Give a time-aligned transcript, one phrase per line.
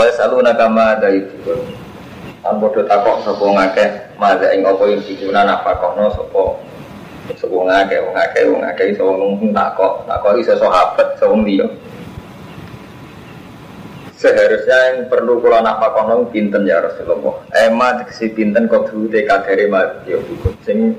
[0.00, 1.60] Wa saluna kama daibun.
[2.40, 6.56] An bodoh takok sapa ngakeh madha ing apa ing dikuna nafakono sapa
[7.36, 11.44] sapa ngakeh wong ngakeh wong ngakeh iso wong takok takok iso sahabat iso wong.
[14.16, 17.44] Seharusnya yang perlu kula nafakono pinten ya Rasulullah.
[17.52, 20.24] Ema tegesi pinten kok dulu kadare mati yo
[20.64, 20.96] sing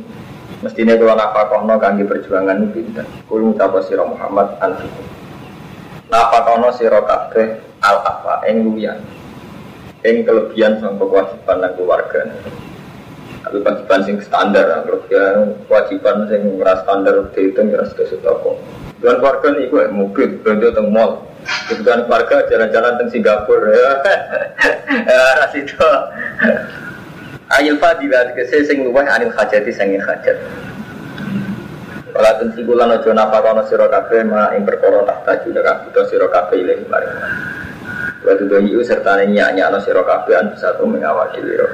[0.61, 3.09] mestine kula nafakono kangge perjuangan pinten.
[3.25, 5.09] Kula ngucap sira Muhammad anfikum.
[6.05, 8.97] Nafakono sira kabeh al apa ing luwian.
[10.01, 12.21] Ing kelebihan sama kewajiban dan keluarga.
[13.41, 18.57] Tapi kewajiban sing standar kelebihan kewajiban sing ora standar dihitung ya sudah kok
[19.01, 21.25] dengan keluarga nih gue mobil belanja teng mall.
[21.41, 23.91] Kebutuhan keluarga jalan-jalan teng Singapura ya.
[25.41, 25.73] Ras itu
[27.51, 30.37] Ayil fadilah kese sing luweh anil hajati sing hajat.
[32.11, 36.05] Kalau tensi bulan ojo napa kono siro kafe ma ing perkara tak taju dak butuh
[36.11, 37.15] siro kafe ilahi maring
[38.21, 41.65] Waktu itu iu serta nyanyi no siro kafe an bisa tuh mengawali liro.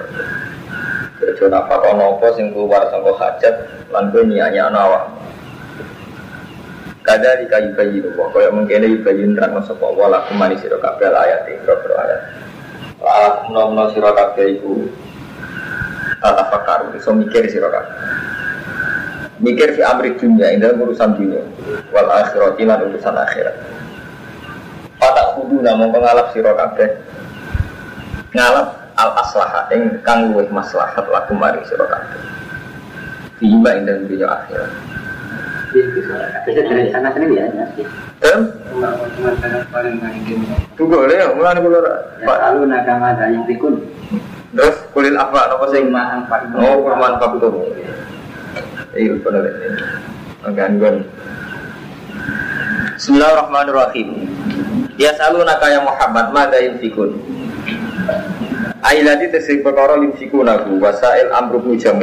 [1.19, 3.55] Ojo napa kono apa sing keluar sangko hajat
[3.91, 5.03] lan kowe nyanyi no awak.
[7.03, 10.75] Kada di kayu kayu itu, kaya mungkin ada kayu nerang masuk bahwa laku manis siro
[10.80, 12.22] kafe ayat ini berapa ayat.
[13.00, 14.91] Laku nom no siro kafe itu
[16.19, 17.91] tata fakar, so mikir siro kafe.
[19.39, 21.45] Mikir fi amri dunia, ini urusan dunia,
[21.95, 23.55] wal akhirat lan urusan akhirat.
[24.98, 26.90] Patak kudu namun pengalap siro kabeh
[28.34, 28.67] Ngalap
[28.98, 32.22] al aslaha ing kang luwih maslahat laku mari siro kabeh
[33.38, 34.98] Tiba ing dalam dunia akhirat
[36.92, 37.45] sana sini ya.
[40.80, 41.80] Tunggu mulai kulo
[42.23, 43.84] Pak Alu nakama dan yang pikun.
[44.56, 46.50] Terus kulil apa apa sing Lima empat.
[46.56, 47.52] Oh, kurman kapito.
[48.98, 49.68] Iya, benar ini.
[50.56, 50.95] Gangguan.
[52.98, 54.09] Bismillahirrahmanirrahim.
[54.98, 57.22] Ya salu ya Muhammad mada yunfikun.
[58.81, 62.02] Ailadi tesik perkara yunfikun aku wasail amruk mujamu.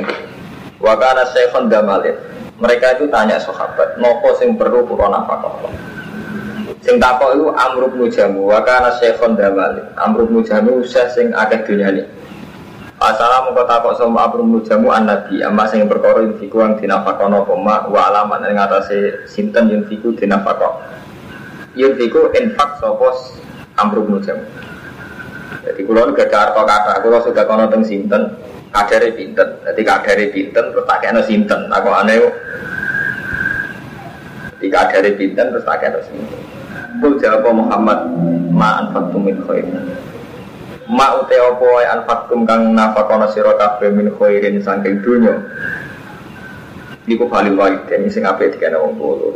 [0.78, 2.14] Wa kana syekhon damalin.
[2.54, 5.58] Mereka itu tanya sahabat, nopo sing perlu kula nafkah.
[6.86, 8.46] Sing takok itu amruk mujamu.
[8.46, 9.90] Wa kana syekhon damalin.
[9.98, 12.06] Amruk mujamu usah sing akeh dunyane.
[13.02, 17.90] Asalamu kota kok sama abrum mujamu an nabi amma sing perkara yunfiku ang dinafakono koma
[17.90, 20.78] wa alaman ing atase sinten yunfiku dinafako
[21.74, 23.38] yunfiku infak sopos
[23.78, 24.42] amrum mujamu
[25.64, 28.36] jadi kulon gak ada harta kata kulo sudah kono teng sinten.
[28.68, 29.48] Kadare pinten?
[29.64, 31.70] Jadi kadare pinten terus tak kena sinten.
[31.72, 32.20] Aku aneh
[34.58, 36.40] jadi kadare pinten terus tak kena sinten.
[37.00, 38.12] Kul jawab Muhammad
[38.52, 39.94] ma'an faktum min khairin.
[40.84, 45.32] Ma ute opo wae anfakum kang nafakono sira kabeh min khairin saking dunya.
[47.08, 49.32] Paling wae dene sing apik dikene wong tuwa.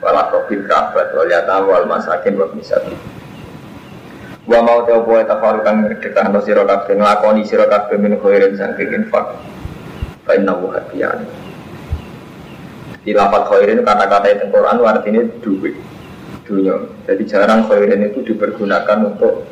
[0.00, 2.96] Wala kobil kerabat yatam wal masakin wa misaki.
[4.48, 8.56] Wa mau te opo wae tafaru kang ngedekahno sira kabeh nglakoni sira kabeh min khairin
[8.56, 9.36] saking infak.
[10.24, 11.28] Fa inna wa hadiyan.
[13.04, 15.76] Di lafat khairin kata-kata itu Quran artinya duit
[16.48, 16.80] dunia.
[17.04, 19.44] Jadi jarang khairin itu dipergunakan untuk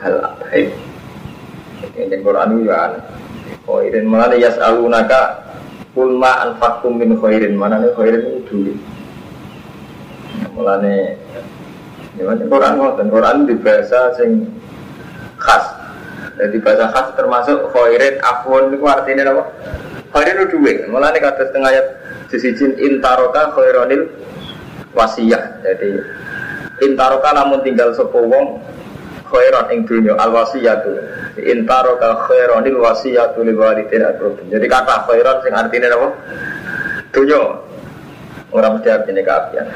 [0.00, 0.72] hal baik.
[1.92, 2.80] Yang Quran itu ya
[3.68, 5.44] khairin mana yas alunaka
[5.92, 8.72] kulma anfakum min khairin mana khairin itu dulu.
[10.52, 11.16] Mulane
[12.16, 14.44] ya macam Quran ngoten Quran di bahasa sing
[15.40, 15.64] khas.
[16.36, 19.44] Jadi bahasa khas termasuk khairin afwan itu artinya apa?
[20.12, 20.78] Khairin itu duit.
[20.92, 21.86] Mulane kata setengah ayat
[22.28, 24.12] disijin intaroka khaironil
[24.92, 25.64] wasiyah.
[25.64, 25.90] Jadi
[26.84, 28.60] intaroka namun tinggal sepuluh
[29.32, 30.92] khairan ing dunya al wasiyatu
[31.40, 36.08] intaro ka khairanil wasiyatu lil walidin akrobin jadi kata khairan sing artinya apa
[37.16, 37.40] dunya
[38.52, 39.66] orang mesti artinya keapian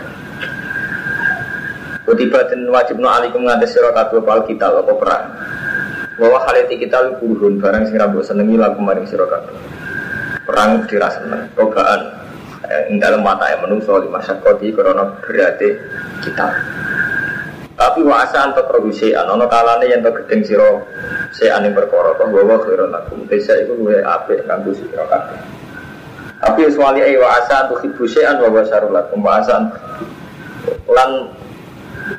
[2.07, 5.27] Kutiba dan wajib no alikum ngantes sira kabeh pal kita apa perang.
[6.17, 9.53] Bahwa haliti kita lu barang sing rambut senengi lagu maring sira kabeh.
[10.47, 12.01] Perang dirasa seneng, rogaan
[12.87, 15.69] ing dalam mata yang menungso lima syakoti karena berarti
[16.23, 16.47] kita.
[17.77, 20.87] Tapi wa asa anto produksi anono kalane yang gedeng siro
[21.35, 25.39] se aning perkara to bahwa khairon lakum desa iku luwe apik kanggo sira kabeh.
[26.39, 29.21] Tapi wali ai wa asa khibu an wa basarul lakum
[30.87, 31.11] lan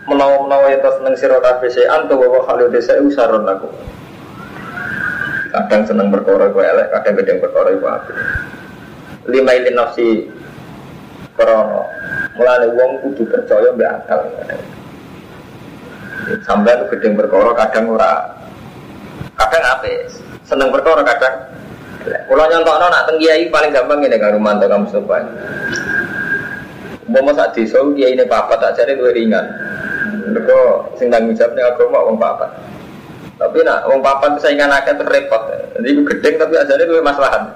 [0.08, 3.72] menawa-menawa yang seneng kabeh se anto bahwa khalu desa iku saron lakum.
[5.52, 8.16] Kadang seneng perkara iku elek, kadang gedeng perkara iku apik.
[9.28, 10.08] Lima ilin nafsi
[11.36, 11.84] krono
[12.36, 14.22] mulane wong kudu percaya mbek akal.
[16.44, 18.28] Sampai itu gedeng berkoro kadang ora
[19.40, 19.92] kadang apa
[20.44, 21.36] seneng berkoro kadang
[22.08, 25.24] kalau nyontok nak tenggiai paling gampang ini kan rumah kamu sopan
[27.08, 29.46] mau masak di kiai ini papa tak cari dua ringan
[30.32, 30.58] mereka
[30.96, 32.48] sing tanggung jawabnya agama wong papa
[33.38, 35.46] Tapi nak wong papan saingan akeh terus repot.
[35.78, 37.54] Jadi iku gedeng tapi asane luwih maslahat.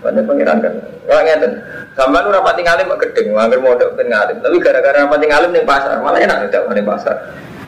[0.00, 0.72] Soalnya pengiran kan.
[1.04, 1.52] Kalau ngeten,
[1.92, 4.40] sampean ora pati ngalim kok gedeng, nganggur modok ben ngalim.
[4.40, 7.16] Tapi gara-gara pati ngalim ning pasar, malah enak tidak ning pasar.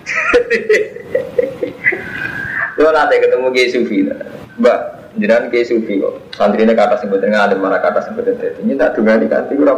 [2.81, 4.05] Yo nanti ketemu Kiai Sufi,
[4.61, 4.79] Mbak,
[5.21, 6.15] jangan Kiai Sufi kok.
[6.37, 8.61] Santrinya kata sebutin ngalim, malah kata sebutin dadi.
[8.65, 9.75] Ini tak dengar di kanti, ora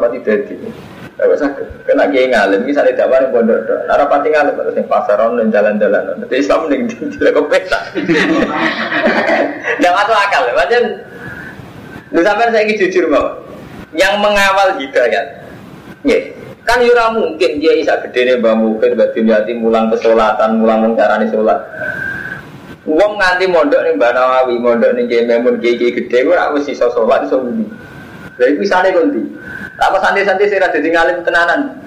[1.19, 1.67] Gak sakit.
[1.83, 6.15] Kena kiai ngalim, misalnya dakwah yang pondok, nara pati ngalim, terus yang pasar dan jalan-jalan.
[6.15, 6.79] Nanti Islam nih
[7.19, 7.79] tidak kepesa.
[9.77, 10.83] Tidak masuk akal, macam.
[12.15, 13.35] Lu sampai saya ingin jujur mau,
[13.93, 15.45] yang mengawal hidayat,
[16.09, 16.17] ya,
[16.65, 21.29] kan yura mungkin dia bisa gede nih mbak mungkin batu jati mulang kesolatan, mulang mengcarani
[21.29, 21.61] sholat.
[22.89, 27.29] Uang nganti mondok nih mbak Nawawi, mondok nih kiai memun gede, gue harus sisa sholat,
[27.29, 27.69] budi.
[28.39, 29.23] Jadi misalnya kunti,
[29.79, 31.79] apa santri-santri sih rada ngalim tenanan.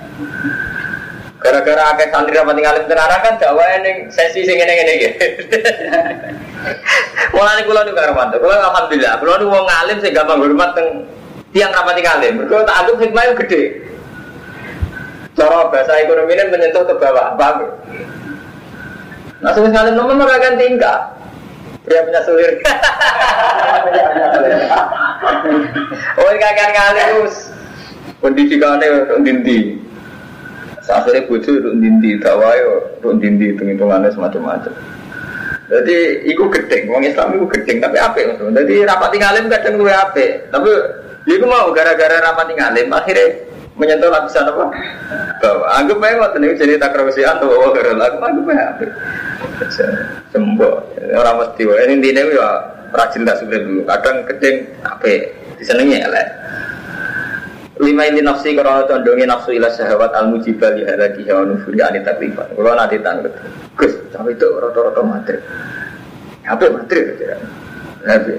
[1.44, 5.10] Gara-gara akeh santri rapat ngalim tenanan kan dakwah ning sesi sing ngene-ngene iki.
[7.36, 8.40] Mulane kula niku karo mantu.
[8.40, 10.88] Kula alhamdulillah, kula niku wong ngalim sing gampang hormat teng
[11.52, 12.40] tiang rapat ngalim.
[12.40, 13.64] Mergo tak anggap hikmah yang gede.
[15.36, 17.64] Cara bahasa ekonomi ini menyentuh ke bawah, paham?
[19.40, 21.16] Nah, sebelum ngalim nomor akan tingkah.
[21.88, 22.60] Dia punya sulir.
[26.20, 27.32] oh, kakak ngalim
[28.22, 29.82] pendidikannya untuk dinti
[30.92, 34.74] akhirnya bujuk untuk dinti tawayo untuk dinti hitung hitungannya semacam-macam.
[35.72, 36.84] Jadi itu gedeng.
[36.92, 38.18] Orang Islam itu gedeng tapi apa
[38.60, 40.72] jadi rapat ngalim kadang gue apa tapi
[41.30, 43.40] ya itu mau gara-gara rapat ngalim akhirnya
[43.80, 44.68] menyentuh lapisan apa?
[45.40, 48.86] Bahwa anggap aja waktu ini jadi tak kerusian atau bawa gara lagu anggap aja apa
[50.36, 50.74] sembuh
[51.16, 52.48] orang mesti ini intinya ya
[52.92, 53.82] rajin tak sudah dulu.
[53.88, 55.08] Kadang gedeng apa
[55.56, 56.28] disenengi ya lah
[57.82, 62.06] lima ini nafsi karena condongnya nafsu ila sahabat al mujibal ya lagi hawa nufuri ani
[62.06, 62.54] taklifan.
[62.54, 63.34] Kalau nanti tanggut
[63.74, 65.42] gus sampai itu roto-roto materi
[66.46, 67.38] apa materi kira
[68.06, 68.34] nabi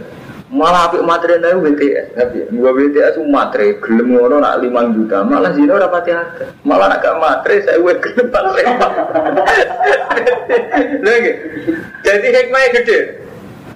[0.53, 5.25] malah apa materi nabi BTS nabi dua BTS itu materi gelem ngono nak lima juta
[5.27, 8.45] malah zino rapati ada malah nak gak materi saya buat gelem repot
[11.03, 11.31] lagi
[12.07, 13.01] jadi hikmahnya gede.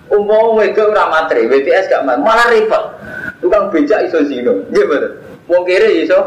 [0.07, 2.85] Umum itu materi BTS gak malah repot
[3.43, 6.21] tukang becak iso zino gimana Wong kiri iso.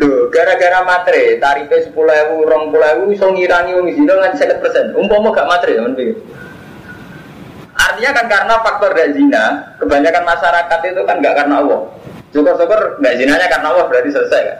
[0.00, 4.96] Lho, gara-gara matre, rong puluh ewu, iso ngirangi wong zino nganti sekitar persen.
[4.96, 6.16] Umpama gak matre, teman pikir.
[7.76, 9.44] Artinya kan karena faktor gak zina,
[9.76, 11.80] kebanyakan masyarakat itu kan gak karena Allah.
[12.30, 14.58] Syukur-syukur gak zinanya karena Allah berarti selesai kan.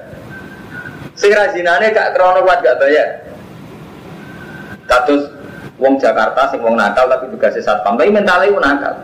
[1.15, 3.09] Sing zinanya gak krono kuat gak bayar.
[4.85, 5.31] Status
[5.79, 8.95] wong Jakarta sing wong nakal tapi juga sesat pam, tapi mentalnya nakal.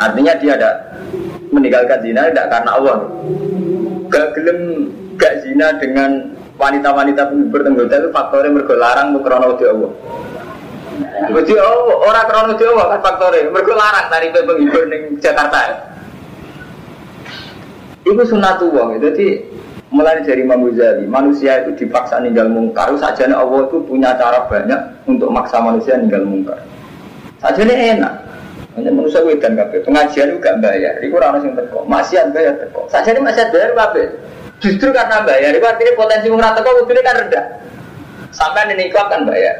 [0.00, 0.70] Artinya dia ada
[1.54, 2.96] meninggalkan zina tidak karena Allah.
[4.10, 4.58] Gak gelem
[5.14, 9.90] gak zina dengan wanita-wanita penghibur itu faktornya mergo larang krono di Allah.
[11.34, 15.90] Wedi Allah, orang krono di Allah kan faktornya mergo larang dari penghibur di Jakarta.
[18.04, 19.40] Itu sunatullah, jadi
[19.88, 25.08] mulai dari Imam Ghazali, manusia itu dipaksa ninggal mungkar, saja Allah itu punya cara banyak
[25.08, 26.60] untuk maksa manusia ninggal mungkar.
[27.40, 28.23] Saja enak,
[28.74, 29.86] hanya manusia wedan kabeh.
[29.86, 30.98] Pengajian juga bayar.
[30.98, 31.86] Iku ora ono sing teko.
[31.86, 32.90] Maksiat bayar teko.
[32.90, 34.06] Ini maksiat bayar kabeh.
[34.62, 37.44] Justru karena bayar, itu artinya potensi wong teko kudune kan rendah.
[38.34, 39.54] Sampai ini klub kan bayar.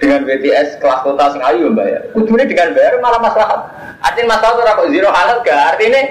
[0.00, 2.00] Dengan BTS kelas kota sing ayu bayar.
[2.16, 3.68] Kudune dengan bayar malah masalah.
[4.00, 6.02] Artinya masalah ora kok zero halal gak artinya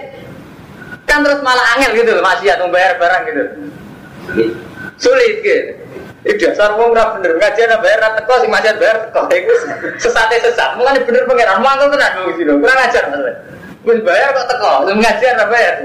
[1.09, 3.43] kan terus malah angel gitu loh maksiat membayar barang gitu.
[5.01, 5.73] Sulit gitu.
[6.21, 9.53] Ini dasar wong ora bener ngaji ana bayar teko sing macet bayar teko iku
[9.97, 10.77] sesate sesat.
[10.77, 12.53] Mulane bener pangeran mangkel tenan wong sira.
[12.61, 13.33] Kurang ajar maksudnya.
[13.81, 15.75] Wis bayar kok teko, sing ngaji ana bayar.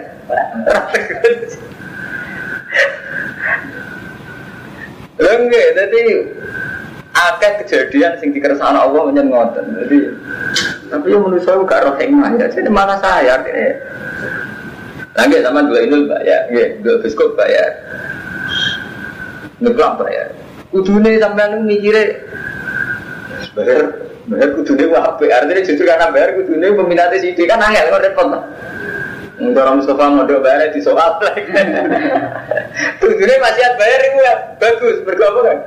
[5.16, 6.00] Lengge, jadi
[7.16, 9.64] akeh kejadian sing dikersana Allah menyen ngoten.
[9.80, 9.98] Jadi
[10.92, 12.46] tapi yang menurut saya gak roh hikmah ya.
[12.52, 13.72] Jadi mana saya artinya.
[15.16, 16.44] Lagi sama dua ini bayar,
[16.84, 17.72] dua biskop bayar.
[19.60, 20.28] Ngeblok bayar.
[20.68, 22.26] Kudune sampean mikire
[23.56, 25.26] bayar bayar kudune wae.
[25.32, 28.30] Artinya justru karena bayar kudune peminatnya sih kan angel kok repot.
[29.36, 31.20] Orang Mustafa modal bayar di soal
[33.00, 35.58] Kudune masih bayar itu ya bagus berapa kan?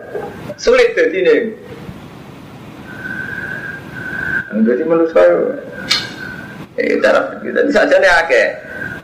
[0.58, 1.36] Sulit jadi ini.
[4.50, 5.62] Jadi menurut saya,
[6.82, 8.48] eh cara kita saja nih akeh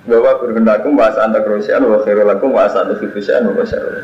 [0.10, 4.01] bahwa berhendakum bahasa antar kroisian wa khairulakum bahasa antar fifusian wa syarul.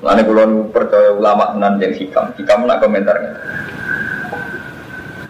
[0.00, 3.36] Lalu kalau percaya ulama tenan yang hikam, hikam nak komentarnya.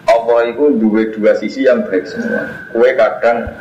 [0.07, 2.47] Allah itu dua dua sisi yang baik semua.
[2.71, 3.51] Kue kadang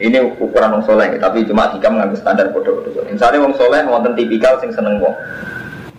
[0.00, 3.04] ini ukuran wong soleh, tapi cuma hikam nggak standar bodoh bodoh.
[3.12, 5.12] Misalnya wong soleh wonten tipikal sing seneng wong.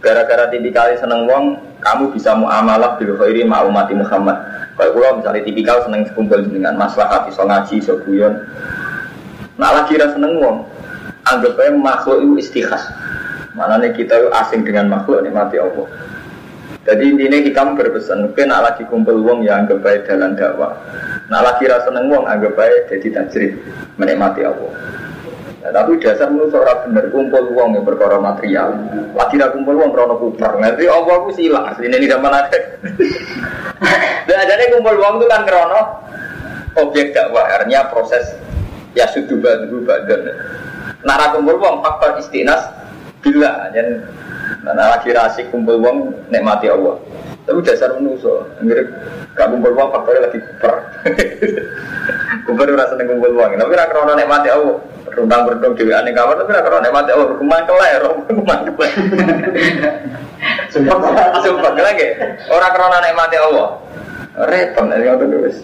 [0.02, 4.38] Gara-gara tipikal seneng wong, kamu bisa muamalah bil khairi ma umati Muhammad.
[4.76, 8.34] Kalau kula misalnya tipikal seneng kumpul dengan maslahat iso ngaji, iso guyon.
[9.62, 10.66] Nah lagi ra seneng wong,
[11.30, 12.84] anggap makhluk itu istikhas.
[13.56, 15.88] Mana kita itu asing dengan makhluk nikmati Allah.
[16.86, 20.78] Jadi intinya kita berpesan, mungkin nak lagi kumpul wong ya anggap baik dalam dakwah.
[21.34, 23.58] Nak lagi rasa seneng wong anggap baik jadi tajrid
[23.98, 24.70] menikmati Allah.
[25.66, 28.78] Ya, tapi dasar menurut orang bener kumpul wong yang berkoro material.
[29.18, 30.62] Lagi rasa kumpul wong krono kupar.
[30.62, 32.60] Nanti Allah aku silang asli ini zaman ada.
[34.30, 35.82] Dan jadi kumpul wong itu kan krono
[36.86, 37.50] objek dakwah.
[37.50, 38.30] Artinya proses
[38.94, 40.38] ya sudah badu badan.
[41.02, 42.62] Nara kumpul wong faktor istinas
[43.26, 44.06] bila dan
[44.66, 46.98] Nah, lagi rasik kumpul wong nikmati Allah.
[47.46, 48.90] Tapi dasar menuso, mirip
[49.38, 50.74] gak kumpul wong faktornya lagi kuper.
[52.50, 54.78] kuper ora seneng kumpul wong, tapi ora krono nikmati Allah.
[55.16, 57.28] Rundang berdong dewi aneh kamar, tapi ora krono nikmati Allah.
[57.38, 58.94] Kuman keler, kuman keler.
[60.74, 62.08] Sumpah, sumpah lagi.
[62.50, 63.70] Orang krono nikmati Allah.
[64.50, 65.58] Repot nek ngono terus.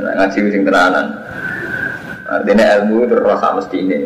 [0.00, 1.06] Ngaji sing tenanan.
[2.24, 3.98] Artinya ilmu terus mesti ini.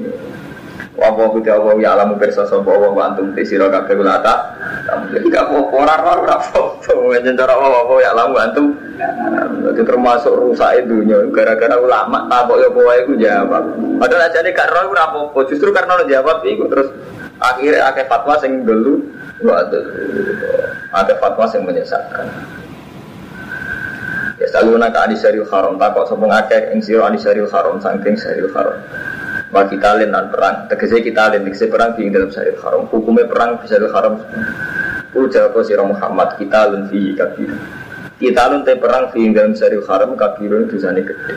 [1.02, 4.54] Wapo kuti Allah ya alamu perso sopo Allah wa antum ti sira kabeh kula ta.
[5.10, 7.18] Gak apa-apa ora ora ora apa-apa.
[7.34, 8.66] Cara Allah ya alamu antum.
[9.66, 13.64] Itu termasuk rusak dunia gara-gara ulama takok ya apa iku jawab.
[13.98, 15.38] Padahal aja nek gak ora apa-apa.
[15.50, 16.88] Justru karena lo jawab iku terus
[17.42, 19.02] akhirnya akeh fatwa sing dulu
[19.42, 19.82] waduh
[20.94, 22.26] ada fatwa yang menyesatkan.
[24.38, 28.78] Ya saluna ka adisaril haram takok sapa ngakeh ing sira adisaril haram saking saril haram
[29.52, 30.66] wa kita dan perang.
[30.72, 32.88] Tegese kita lain tegese perang di dalam syariat haram.
[32.88, 34.18] Hukumnya perang di syariat haram.
[35.12, 37.52] Ujar kau sirah Muhammad kita lun fi kabir
[38.22, 41.34] kita lun te perang di dalam syariat haram kabirun dosane gede.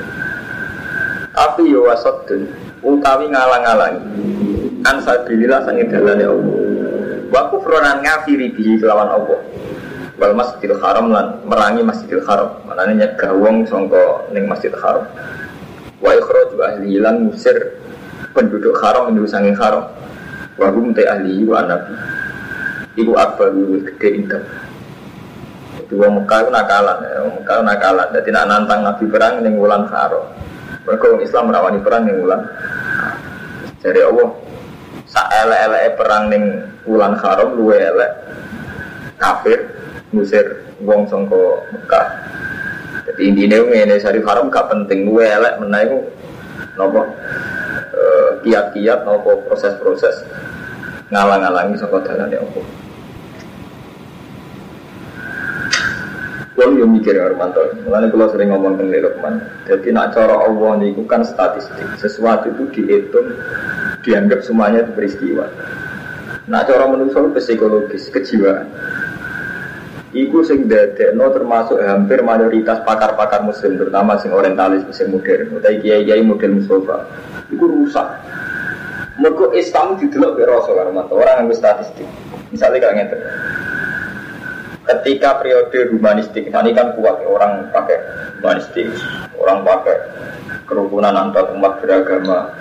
[1.34, 2.46] Tapi yo wasatun
[2.86, 4.06] utawi ngalang-alangi.
[4.86, 6.62] An sabilillah sange dalane Allah.
[7.34, 9.42] Wa kufronan ngafiri bihi kelawan Allah.
[10.16, 12.54] Wal masjidil haram lan merangi masjidil haram.
[12.70, 15.10] Manane nyegah wong sangka ning masjidil haram.
[16.00, 17.82] Wa ikhraju ahli lan musir
[18.36, 19.88] penduduk haram menuju sanging haram
[20.60, 21.96] wahum te ahli wa nabi
[23.00, 24.44] ibu akbar gede indah
[25.86, 27.20] jadi wong Mekah itu nakalan ya.
[27.22, 28.08] Wong Mekah nakalan.
[28.10, 30.24] Jadi nak nantang nabi perang ning wulan haram
[30.86, 32.42] mereka wong Islam merawani perang ning wulan.
[33.86, 34.30] Jadi Allah
[35.06, 36.44] saelek-eleke perang ning
[36.90, 38.12] wulan haram luwe elek.
[39.22, 39.60] Kafir
[40.10, 40.46] ngusir
[40.82, 42.08] wong sangka Mekah.
[43.06, 45.06] Jadi intinya ini syarif haram gak penting.
[45.06, 45.90] Luwe elek menaik
[46.78, 47.06] nopo
[48.46, 50.26] kiat-kiat nopo proses-proses
[51.10, 52.62] ngalang-alangi saka dalane apa.
[56.56, 59.38] Kalau yang mikir ya Armanto, mulanya kalau sering ngomong tentang Lukman.
[59.70, 63.38] Jadi nak cara Allah itu kan statistik, sesuatu itu dihitung,
[64.02, 65.46] dianggap semuanya itu peristiwa.
[66.50, 68.66] Nak cara manusia psikologis, kejiwaan.
[70.16, 70.72] Iku sing
[71.20, 77.04] no termasuk hampir mayoritas pakar-pakar muslim terutama sing orientalis sing modern utawi kiai-kiai model Mustafa.
[77.52, 78.08] Iku rusak.
[79.20, 82.08] Mergo Islam didelok ke Rasul orang yang statistik.
[82.52, 83.20] Misalnya kayak ngeten.
[84.86, 87.98] Ketika periode humanistik, ini kan kuat orang pakai
[88.38, 88.86] humanistik,
[89.36, 89.98] orang pakai
[90.64, 92.54] kerukunan antar umat beragama.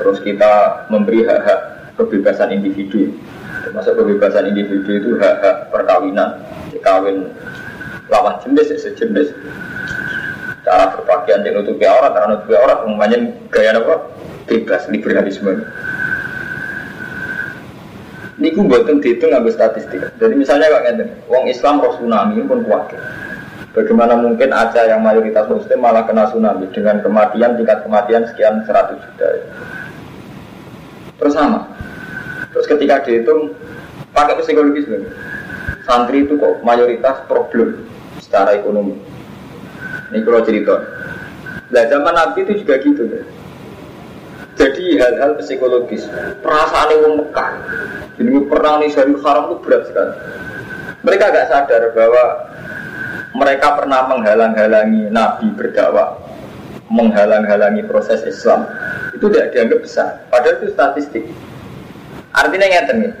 [0.00, 3.14] Terus kita memberi hak-hak kebebasan individu.
[3.64, 6.42] Termasuk kebebasan individu itu hak-hak perkawinan
[6.84, 7.30] kawin
[8.12, 9.32] lawan jenis ya sejenis.
[10.64, 13.20] Cara berpakaian yang nutupi aurat cara nutupi aurat umumnya
[13.52, 14.10] gaya apa?
[14.48, 15.64] Bebas liberalisme.
[18.34, 20.04] Ini gue buatan dihitung nggak statistik.
[20.20, 22.92] Jadi misalnya kayak ngeten wong Islam roh tsunami pun kuat
[23.74, 29.02] Bagaimana mungkin Aceh yang mayoritas muslim malah kena tsunami dengan kematian tingkat kematian sekian 100
[29.02, 29.28] juta.
[31.18, 31.74] Terus sama
[32.54, 33.52] Terus ketika dihitung
[34.14, 35.10] pakai psikologis sebenarnya
[35.84, 37.84] santri itu kok mayoritas problem
[38.20, 38.96] secara ekonomi.
[40.12, 40.74] Ini kalau cerita.
[41.70, 43.22] Nah zaman Nabi itu juga gitu ya.
[44.54, 46.06] Jadi hal-hal psikologis,
[46.38, 47.50] perasaan yang Mekah,
[48.14, 50.14] jadi perang di Syarif Haram itu berat sekali.
[51.02, 52.24] Mereka agak sadar bahwa
[53.34, 56.22] mereka pernah menghalang-halangi Nabi berdakwah,
[56.86, 58.70] menghalang-halangi proses Islam.
[59.10, 60.10] Itu tidak dianggap besar.
[60.30, 61.24] Padahal itu statistik.
[62.34, 63.14] Artinya ngeten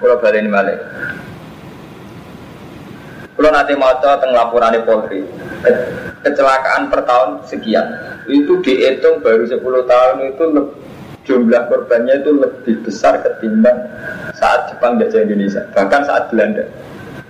[0.00, 0.78] kalau balik ini balik.
[3.40, 5.24] Kalau nanti mau tentang laporan Polri,
[6.20, 7.88] kecelakaan per tahun sekian,
[8.28, 10.44] itu dihitung baru 10 tahun itu
[11.24, 13.88] jumlah korbannya itu lebih besar ketimbang
[14.36, 16.68] saat Jepang jajah Indonesia, bahkan saat Belanda.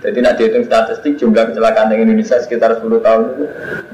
[0.03, 3.45] Jadi nak dihitung statistik jumlah kecelakaan di Indonesia sekitar 10 tahun itu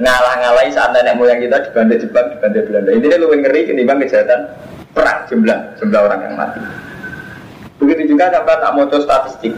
[0.01, 2.89] ngalah-ngalahi saat nenek moyang kita dibanding Jepang, dibanding Belanda.
[2.98, 4.41] Ini lebih ngeri ketimbang kejahatan
[4.98, 6.87] perang jumlah jumlah orang yang mati.
[7.78, 9.54] Begitu juga sampai tak mau statistik.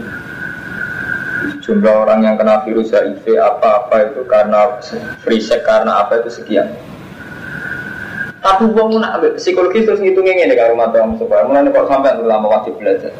[1.64, 4.76] Jumlah orang yang kena virus HIV apa-apa itu karena
[5.24, 6.68] free sex karena apa itu sekian.
[8.40, 12.28] Tapi uang nak psikologis terus ngitungnya ini kalau mata om supaya mulai kok sampai dulu
[12.28, 13.12] lama wajib belajar.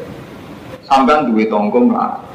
[0.85, 2.25] Sampai duit tonggo melarat.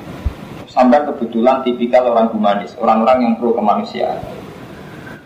[0.70, 4.22] Sampai kebetulan tipikal orang humanis, orang-orang yang pro kemanusiaan.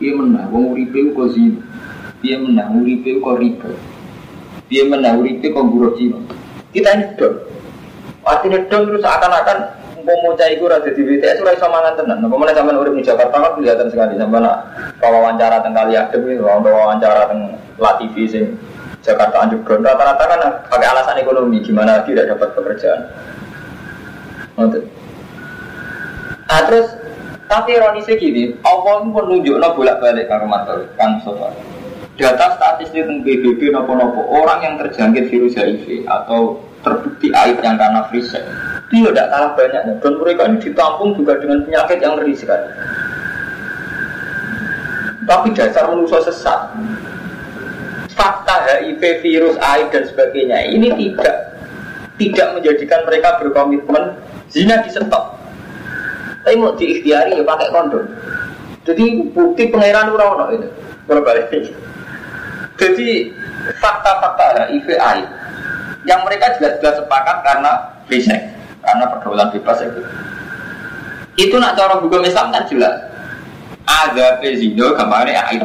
[0.00, 1.36] Dia menang, wong uripe kok.
[2.24, 3.72] Dia menang, uripe kok riba.
[4.72, 6.00] Dia menang, uripe kok buruk
[6.70, 7.36] Kita ini dong.
[8.22, 9.58] Artinya dong terus akan-akan
[10.00, 12.24] mau cai gue rada di BTS ora iso mangan tenan.
[12.24, 14.46] Apa meneh sampean urip di Jakarta kan kelihatan sekali sampean
[15.02, 18.44] wawancara teng kali adem gitu, wawancara teng TV sing
[19.00, 23.00] Jakarta Underground rata-rata kan pakai alasan ekonomi gimana tidak dapat pekerjaan.
[26.50, 26.86] Nah terus
[27.50, 31.50] tapi ironisnya gini, Allah itu menunjukkan bolak-balik karo mantul Kang Sofa.
[32.20, 34.28] Data statistik tentang PBB nopo-nopo.
[34.28, 38.24] Orang yang terjangkit virus HIV atau terbukti aib yang karena free
[38.90, 42.68] itu tidak kalah banyaknya dan mereka ini ditampung juga dengan penyakit yang ngeri sekali
[45.30, 46.74] tapi dasar manusia sesat.
[48.10, 50.66] Fakta HIV virus aib dan sebagainya.
[50.74, 51.34] Ini tidak
[52.18, 54.18] tidak menjadikan mereka berkomitmen
[54.50, 55.38] zina di stop.
[56.42, 58.04] Tapi mau diikhtiari ya pakai kondom.
[58.82, 60.68] Jadi bukti pangeran urawono itu.
[61.06, 61.48] Berbalik
[62.80, 63.28] jadi
[63.76, 65.28] fakta-fakta HIV aib
[66.08, 67.72] yang mereka jelas-jelas sepakat karena
[68.08, 68.24] free
[68.80, 70.00] karena pergaulan bebas itu.
[71.36, 72.96] Itu nak cara hukum Islam kan jelas.
[73.84, 75.64] Ada pezino gambarnya air.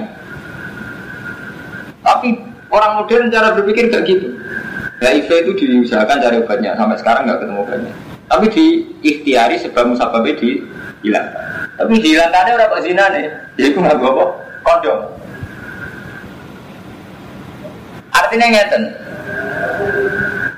[2.03, 2.35] Tapi
[2.69, 4.35] orang modern cara berpikir gak gitu.
[4.99, 7.93] HIV itu diusahakan cari obatnya sampai sekarang nggak ketemu obatnya.
[8.25, 8.65] Tapi di
[9.03, 10.33] ikhtiari sebab musababnya
[11.03, 11.29] hilang.
[11.75, 13.25] Tapi dihilangkannya orang zina nih,
[13.59, 14.25] jadi nggak bawa
[14.63, 14.99] kondom.
[18.15, 18.83] Artinya ngeten,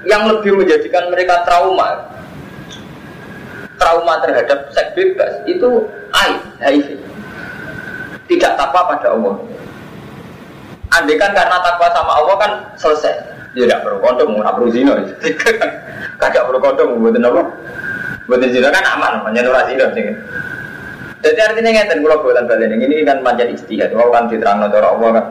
[0.05, 2.05] yang lebih menjadikan mereka trauma
[3.77, 5.85] trauma terhadap seks bebas itu
[6.25, 6.87] aib, HIV.
[8.27, 9.37] Tidak takwa pada Allah.
[10.97, 13.15] Andai kan karena takwa sama Allah kan selesai.
[13.53, 14.93] Ya tidak perlu kondom, nggak perlu zina.
[16.21, 17.41] Tidak perlu kondom, buatin apa?
[18.29, 19.85] Buatin zina kan aman, namanya nurah zina
[21.17, 25.09] jadi artinya ngeten kalau buatan balik ini kan panjang istihad, mau kan diterang cara Allah
[25.17, 25.25] kan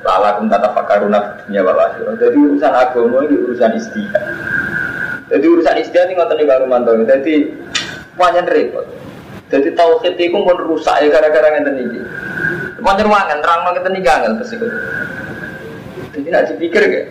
[0.00, 1.76] Lala kum tata fakaruna dunia wal
[2.16, 4.24] Jadi urusan agama ini urusan istihad.
[5.28, 6.96] Jadi urusan istihad ini ngotot nih baru mantau.
[7.04, 7.52] Jadi
[8.16, 8.86] banyak repot.
[9.50, 12.00] Jadi tauhid itu pun rusak ya gara-gara ngeten iki.
[12.80, 14.66] Banyak ruangan terang banget gangan terus itu.
[16.16, 17.06] Jadi nak dipikir gak?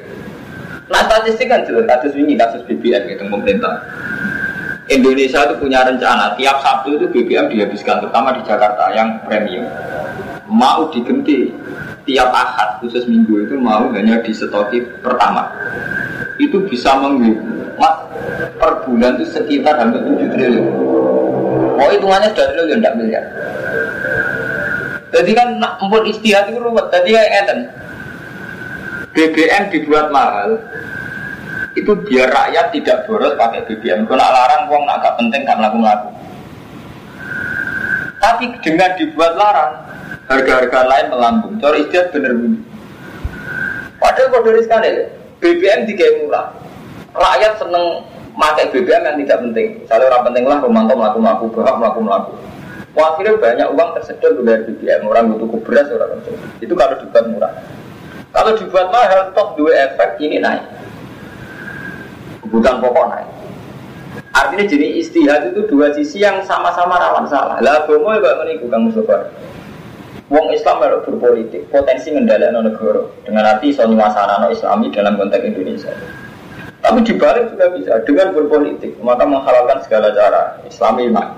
[0.89, 3.85] Nah statistik kan jelas kasus ini kasus BBM gitu pemerintah.
[4.89, 9.69] Indonesia itu punya rencana tiap Sabtu itu BBM dihabiskan terutama di Jakarta yang premium
[10.49, 11.53] mau diganti
[12.09, 15.45] tiap ahad khusus minggu itu mau hanya di stokif pertama.
[16.41, 17.95] Itu bisa menghemat
[18.57, 20.67] per bulan itu sekitar hampir 7 triliun.
[21.77, 23.25] Mau hitungannya sudah triliun tidak miliar.
[25.13, 27.59] Jadi kan empun istihad itu ruwet jadi kayak ngeten.
[29.13, 30.57] BBM dibuat mahal
[31.77, 36.09] itu biar rakyat tidak boros pakai BBM kalau larang uang agak penting karena aku ngaku
[38.19, 39.73] tapi dengan dibuat larang
[40.29, 41.53] harga-harga lain melambung.
[41.57, 42.61] Cara istiad bener bunyi.
[43.97, 44.89] Padahal kode sekali,
[45.41, 46.53] BBM dikai murah.
[47.11, 48.05] Rakyat seneng
[48.37, 49.67] pakai BBM yang tidak penting.
[49.83, 52.31] Misalnya orang penting lah Romanto melaku melaku, berhak melaku melaku.
[52.99, 55.07] Akhirnya banyak uang tersedot dari BBM.
[55.07, 56.19] Orang butuh beras, orang
[56.61, 57.53] itu kalau dibuat murah.
[58.29, 60.63] Kalau dibuat mahal, top dua efek ini naik.
[62.45, 63.27] Kebutuhan pokok naik.
[64.29, 67.57] Artinya jenis istihad itu dua sisi yang sama-sama rawan salah.
[67.59, 69.31] Lah, bomo ya Mbak Meniku, Kang Mustafa.
[70.29, 73.97] Wong Islam harus berpolitik, potensi ngendalikan negara dengan arti iso no
[74.53, 75.89] Islami dalam konteks Indonesia.
[76.79, 81.33] Tapi dibalik juga bisa dengan berpolitik, maka menghalalkan segala cara Islami mak.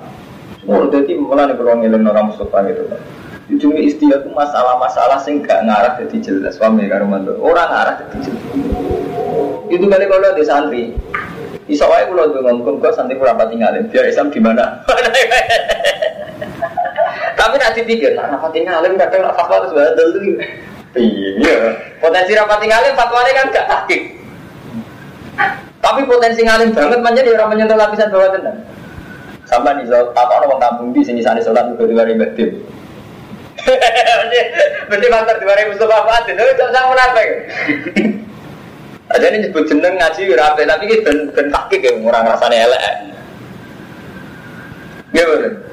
[0.59, 2.83] Semua jadi mulai beruang ngiling orang Mustafa gitu.
[3.51, 7.33] Ujungnya istilah itu masalah-masalah sing gak ngarah jadi jelas suami karo mantu.
[7.41, 8.43] Orang ngarah jadi jelas.
[9.71, 10.83] Itu kali kalau di santri,
[11.71, 14.83] Iso wae kula ngomong kok santri kurang tinggalin biar Islam di mana.
[17.41, 20.21] Tapi nak dipikir, nah rapati ngalim kadang nak fatwa terus badal tuh.
[20.93, 21.57] Iya,
[21.97, 24.01] potensi rapati ngalim fatwanya kan gak takik.
[25.81, 28.61] Tapi potensi ngalim banget menjadi orang menyentuh lapisan bawah tenang.
[29.49, 32.61] Sampai nih, apa orang kampung di sini sana sholat juga dua ribu tim.
[34.93, 37.29] Berarti faktor dua ribu Mustafa Fadil, itu sama munafik.
[39.11, 42.83] Aja ini nyebut jeneng ngaji rapi, tapi ini ben ben takik ya orang rasanya elek.
[45.11, 45.70] Gimana?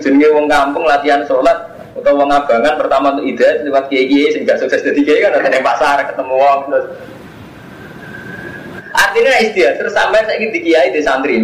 [0.00, 1.56] Jenenge wong kampung latihan sholat
[1.90, 5.60] atau wong abangan pertama untuk ide lewat kiai kiai sehingga sukses jadi kiai kan ada
[5.60, 6.86] pasar ketemu wong terus
[8.90, 11.36] Artinya istiadat terus sampai saya ingin dikiai di santri.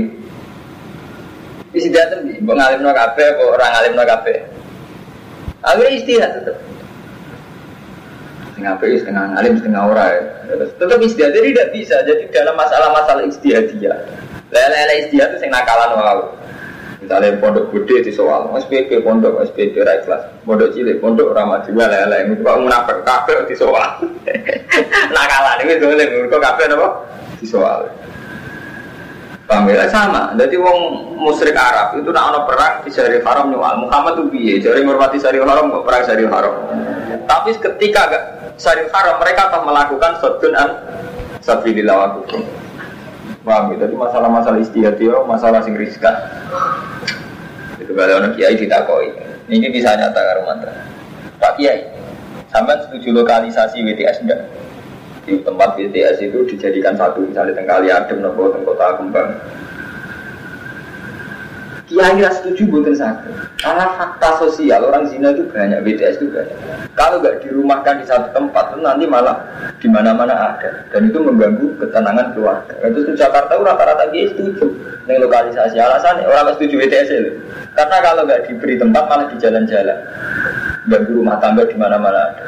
[1.70, 4.34] Istiadat itu, mau ngalim no kafe, kok orang ngalim no kafe.
[5.62, 6.56] Akhirnya istiadat tetap.
[8.50, 10.14] Setengah ape, setengah ngalim, setengah orang.
[10.78, 11.96] Tetap istiadat jadi tidak bisa.
[12.02, 13.94] Jadi dalam masalah-masalah dia.
[14.50, 15.90] Lele-lele istiadat itu yang nakalan.
[17.06, 21.86] Misalnya pondok gede di soal, SPP pondok, SPP ra kelas, pondok cilik, pondok ramah juga
[21.86, 24.02] lele, itu kok munafik kafe di soal.
[25.14, 26.88] Nakalan itu boleh, kok kafe apa?
[27.38, 27.86] Di soal.
[29.46, 29.86] Paham ya?
[29.86, 30.34] Sama.
[30.34, 30.78] Jadi wong
[31.22, 33.86] musyrik Arab itu nak ono perang di Syarif Haram nyual.
[33.86, 36.54] Muhammad tuh biye, jadi ngormati Syarif Haram kok perang Syarif Haram.
[37.22, 38.02] Tapi ketika
[38.58, 40.74] Syarif Haram mereka akan melakukan sodun an
[41.38, 42.08] sabilillah wa
[43.46, 43.86] Paham ya?
[43.86, 46.18] Jadi masalah-masalah istihad itu masalah sing riskan.
[47.78, 49.14] Itu kalau orang kiai ditakoi.
[49.46, 50.74] Ini bisa nyata karo mantra.
[51.38, 51.86] Pak Kiai,
[52.50, 54.50] sampai setuju lokalisasi WTS enggak?
[55.22, 59.38] Di tempat WTS itu dijadikan satu, misalnya tengkali adem, nopo kota kembang.
[61.86, 63.62] Kiai rasa setuju bukan sakit.
[63.62, 66.58] Karena fakta sosial orang zina itu banyak, BTS itu banyak.
[66.98, 69.46] Kalau nggak dirumahkan di satu tempat, itu nanti malah
[69.78, 70.82] di mana-mana ada.
[70.90, 72.74] Dan itu mengganggu ketenangan keluarga.
[72.82, 74.66] Itu di Jakarta rata-rata dia setuju
[75.06, 75.78] dengan lokalisasi.
[75.78, 77.32] Alasan orang setuju BTS itu.
[77.78, 79.98] Karena kalau nggak diberi tempat malah di jalan-jalan.
[80.90, 82.44] Ganggu rumah tangga di mana-mana ada.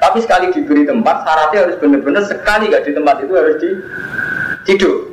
[0.00, 3.70] Tapi sekali diberi tempat, syaratnya harus benar-benar sekali nggak di tempat itu harus di
[4.64, 5.12] tidur.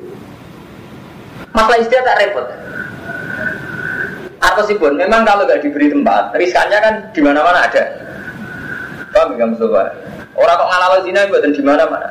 [1.51, 2.62] Masalah istilah tak repot.
[4.43, 7.83] Atau sih pun, memang kalau nggak diberi tempat, riskannya kan di mana-mana ada.
[9.15, 9.95] Paham nggak Mustafa?
[10.35, 12.09] Orang kok ngalah zina buatan di mana-mana.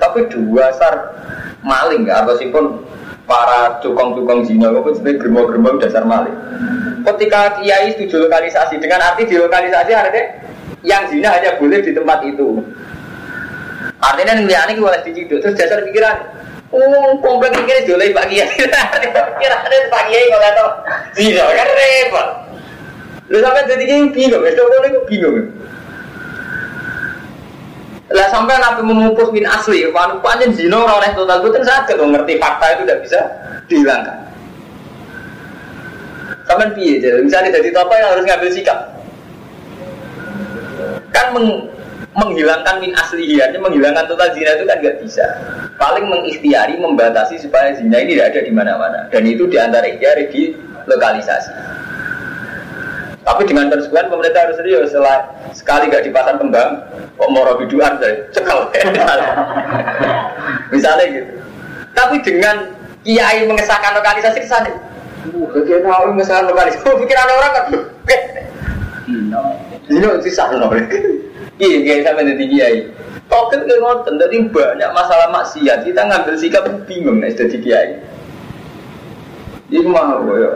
[0.00, 1.12] Tapi dua sar
[1.60, 2.80] maling nggak atau sih pun
[3.28, 6.36] para cukong-cukong zina itu sebenarnya gerbong-gerbong dasar maling.
[7.04, 10.24] Ketika kiai setuju lokalisasi dengan arti di lokalisasi artinya
[10.80, 12.60] yang zina hanya boleh di tempat itu.
[14.00, 16.16] Artinya yang liane boleh diciduk terus dasar pikiran
[16.74, 18.50] Oh, komplek ini dolai Pak Kiai.
[18.58, 20.70] Kira ada Pak Kiai kalau tahu.
[21.14, 22.28] Zina kan repot.
[23.32, 25.48] Lu sampai jadi kiai bingung, itu boleh kok bingung.
[28.12, 32.36] Lah sampai nabi memupus min asli, kalau panjang zina orang oleh total kan sakit, ngerti
[32.36, 33.20] fakta itu tidak bisa
[33.64, 34.18] dihilangkan.
[36.44, 38.78] Sampai piye jadi misalnya jadi apa yang harus ngambil sikap.
[41.08, 41.72] Kan meng,
[42.14, 45.26] menghilangkan min asli artinya menghilangkan total zina itu kan nggak bisa.
[45.76, 48.98] Paling mengikhtiari membatasi supaya zina ini tidak ada di mana-mana.
[49.10, 50.54] Dan itu di antara ikhtiar di
[50.86, 51.52] lokalisasi.
[53.24, 55.24] Tapi dengan konsekuensi pemerintah harus serius setelah
[55.56, 56.76] sekali gak dipasang kembang,
[57.16, 58.68] kok mau biduan saya cekal.
[60.74, 61.32] Misalnya gitu.
[61.96, 62.68] Tapi dengan
[63.00, 64.68] kiai mengesahkan lokalisasi ke sana.
[65.24, 66.84] Uh, bagian tahu mengesahkan lokalisasi.
[66.84, 67.64] Pikiran orang kan.
[69.88, 70.68] Ini itu sah loh.
[71.54, 72.78] Iya, kiai sampai jadi kiai.
[73.30, 75.86] Token ke ngoten, jadi banyak masalah maksiat.
[75.86, 77.90] Kita ngambil sikap bingung nih jadi kiai.
[79.70, 80.50] Ini mah ya.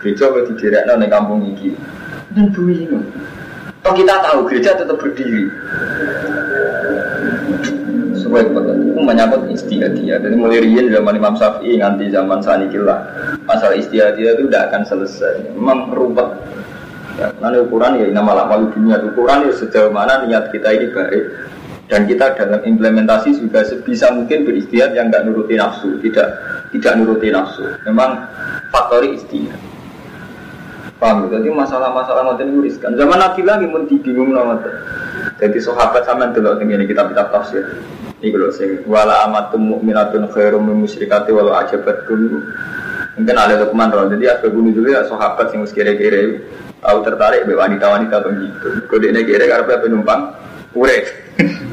[0.00, 1.76] Gereja di daerah di kampung ini.
[2.32, 3.04] Dan bingung.
[3.80, 5.48] Toh kita tahu gereja tetap berdiri.
[8.12, 10.20] Supaya itu menyangkut istiadia.
[10.20, 13.00] Jadi mulai rian zaman Imam Syafi'i nanti zaman Sanikillah.
[13.48, 15.56] Masalah istiadia itu tidak akan selesai.
[15.56, 16.36] Memang berubah
[17.20, 21.24] karena ukuran ya nama lama dunia ukuran ya sejauh mana niat kita ini baik
[21.90, 26.38] dan kita dalam implementasi juga sebisa mungkin beristiad yang nggak nuruti nafsu, tidak
[26.70, 27.66] tidak nuruti nafsu.
[27.82, 28.30] Memang
[28.70, 29.58] faktori istiad.
[31.02, 31.26] Paham?
[31.26, 31.42] Ya?
[31.42, 32.94] Jadi masalah-masalah ngoten itu riskan.
[32.94, 34.54] Zaman Nabi lagi pun dibingung nama
[35.42, 37.64] Jadi sahabat sama dulu dengan kitab-kitab tafsir.
[38.22, 41.58] Ini kalau sing wala amatum mu'minatun khairum min musyrikati walau.
[43.18, 44.06] Mungkin ada dokumen roh.
[44.06, 46.38] Jadi asbab dulu ya sahabat yang kira-kira
[46.80, 48.68] tahu tertarik be wanita-wanita begitu.
[48.86, 50.20] Kode ini kira karena penumpang
[50.76, 51.06] urek.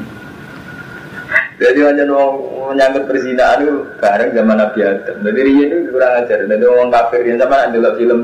[1.58, 2.38] Jadi hanya mau
[2.70, 5.16] menyangkut perzinaan itu bareng zaman Nabi Adam.
[5.26, 6.38] Jadi dia itu kurang ajar.
[6.46, 8.20] Jadi orang kafir yang sama ada film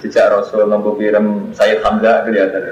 [0.00, 2.64] sejak Rasul nombor film Sayyid Hamzah kelihatan.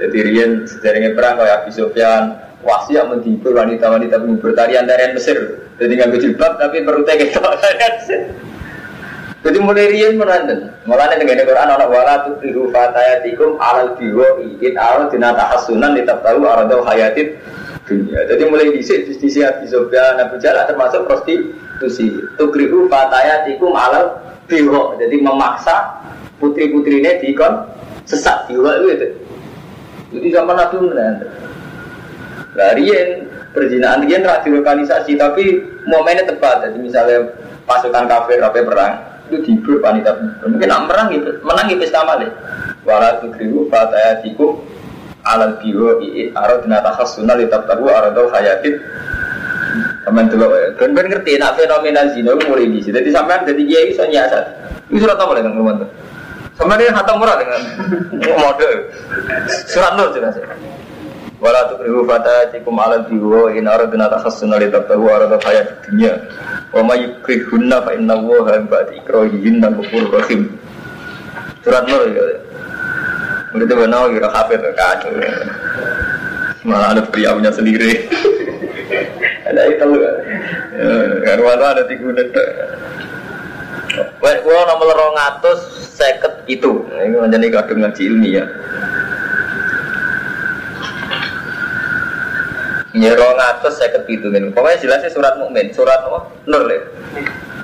[0.00, 5.36] Jadi Rian sejarahnya perang kayak Abi Sufyan wasiat menghibur wanita-wanita bertarian tarian Mesir.
[5.76, 7.38] Jadi nggak jilbab tapi perutnya gitu.
[9.38, 10.66] Jadi mulai rian menanten.
[10.82, 16.42] Mulai dengan Quran anak wala tutrihu fatayatikum alal biwa in al dinata hasunan tetap tahu
[16.42, 17.38] aradau hayatit
[17.86, 18.26] dunia.
[18.26, 22.18] Jadi mulai disik justisi Abi Sofyan Nabi Jalak termasuk prostitusi.
[22.34, 24.18] Tukrihu fatayatikum alal
[24.50, 24.98] biwa.
[24.98, 26.02] Jadi memaksa
[26.42, 27.62] putri-putrinya dikon
[28.10, 29.06] sesat biwa itu.
[30.18, 31.30] Jadi sama Nabi menanten.
[32.58, 33.22] Nah, rian
[33.54, 36.66] perjinaan rian radikalisasi tapi momennya tepat.
[36.66, 37.22] Jadi misalnya
[37.70, 42.32] pasukan kafir kafir perang itu dibur wanita mungkin nak menang gitu menang itu sama deh
[42.88, 44.64] wala tukrihu fatayatikum
[45.28, 48.80] alal biwa ii aro dinata khasuna litab taru aradau hayatin
[50.08, 50.48] Sampean dulu.
[50.80, 52.96] Ben ben ngerti nak fenomena zina itu mulai di sini.
[52.96, 54.44] Jadi sampean jadi kiai iso nyiasat.
[54.88, 55.90] Ini surat apa dengan teman tuh?
[56.56, 57.60] Sampean dia khatam murah dengan
[58.40, 58.70] mode.
[59.68, 60.32] Surat nur jelas.
[61.38, 66.18] Wala tukrihu fatatikum ala biwa in aradna takhassuna li tabtahu arada hayat dunya.
[66.74, 70.50] Wa ma yukrihunna fa inna Allaha ba'da ikrahihinna ghafurur rahim.
[71.62, 72.22] Surat nur ya.
[73.54, 75.14] Begitu benar kira kafir kacau.
[76.66, 78.02] Malah ada priapunya sendiri.
[79.48, 79.88] ada itu
[81.22, 82.48] karena ada tiga netek.
[84.18, 85.60] Wah, nomor rong atus
[85.94, 86.82] seket itu.
[86.90, 88.48] Ini menjadi kadung ngaji ilmiah.
[92.98, 94.50] Ya rong atus seket itu kan.
[94.50, 96.26] Pokoknya jelasnya surat mukmin, surat apa?
[96.50, 96.78] Nur le.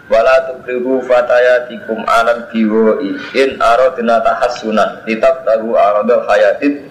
[0.07, 6.87] Wala tukrihu fatayatikum alal biwoi in aradna tahassunan litabtahu aradal hayatid.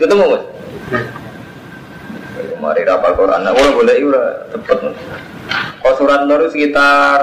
[0.00, 0.44] Ketemu mas?
[2.62, 3.42] Mari rapal Quran.
[3.42, 4.78] Nah, udah boleh udah cepet.
[5.82, 7.20] Kalau surat Nur sekitar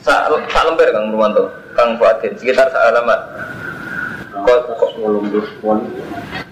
[0.00, 3.20] sak sak lembar Kang Rumanto, Kang Fuadin sekitar sak alamat.
[4.38, 4.90] Kok kok
[5.60, 5.78] pon.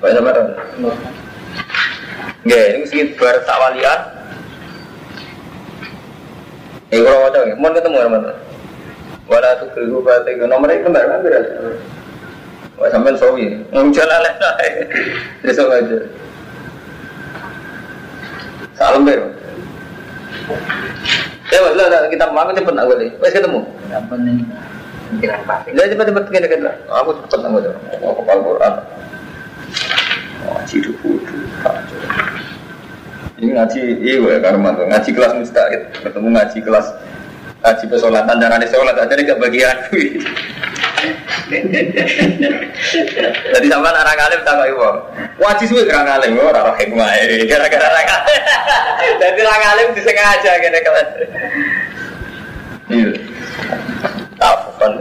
[0.02, 0.50] Pak sama dong.
[2.46, 4.00] Nggih, ini sekitar sak walian.
[6.94, 8.22] Eh, kalau mau mau ketemu teman
[9.26, 11.50] Wala tuh keliru batik nomornya kembar kan berarti.
[12.78, 14.74] Wah sampai sawi, jalan lain,
[15.42, 15.98] besok aja.
[18.78, 19.34] Salam ber.
[21.50, 23.10] Ya mas, lah kita mau cepet nak boleh.
[23.18, 23.66] Wes ketemu.
[23.90, 24.38] Apa nih?
[25.74, 26.70] Ya cepet kita kita.
[27.02, 27.74] Aku cepet nak boleh.
[27.98, 28.74] Mau kepal Quran.
[30.46, 31.10] Ngaji dulu.
[33.36, 34.88] Ini ngaji, iya gue karma tuh.
[34.88, 35.82] Ngaji kelas mustahil.
[35.92, 36.88] Ketemu ngaji kelas
[37.66, 39.76] ngaji pesolatan jangan ada sholat aja gak bagian.
[43.52, 44.86] Jadi sama orang alim tak kau ibu.
[45.42, 48.42] Wajib suwe orang alim, oh orang hikmah ini gara-gara orang alim.
[49.18, 51.08] Jadi orang alim disengaja kira kelas.
[52.86, 53.10] Iya.
[54.38, 54.92] Tahu kan.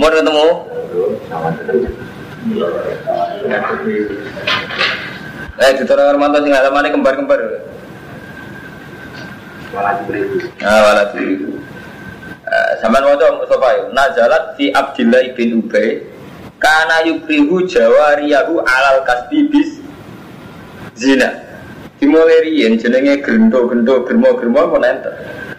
[0.00, 0.48] Mau ketemu?
[5.60, 7.40] Eh, di Torah Armanto sing alamane kembar-kembar.
[9.76, 10.48] Malah diberi.
[10.64, 11.60] Nah, wala dulu.
[12.80, 16.04] Sampai waca Mustafa yo, nazalat fi Abdillah bin Ubay
[16.60, 19.80] kana yukrihu jawariyahu alal kasbi bis
[20.96, 21.32] zina.
[21.96, 25.14] Dimulai riyen jenenge gendo-gendo germo-germo apa nenten.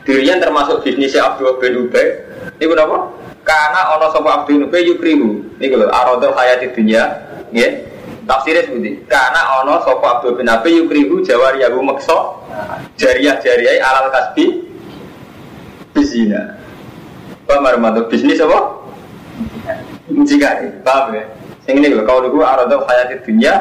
[0.06, 2.22] Dirian termasuk bisnisnya Abdul bin Ubay.
[2.62, 3.14] Iku napa?
[3.42, 5.42] Karena ono sapa Abdul bin Ubay yukrihu.
[5.58, 7.08] Niku lho aradul hayati dunya,
[7.50, 7.93] nggih.
[8.24, 12.16] Tafsirnya seperti karena ono sapa Abdul bin Ubay yukrihu jawariyahu maksa
[12.96, 14.64] jariah-jariah alal kasbi
[15.92, 16.56] bizina.
[17.44, 18.08] Paham Armando?
[18.08, 18.80] Bisnis apa?
[20.08, 21.24] Jika paham ya?
[21.68, 23.60] Yang ini kalau dulu aradul hayati dunia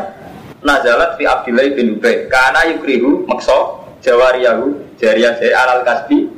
[0.62, 6.31] nazalat fi Abdillah bin Ubay karena yukrihu makso jawariyahu jariah jari alal kasbi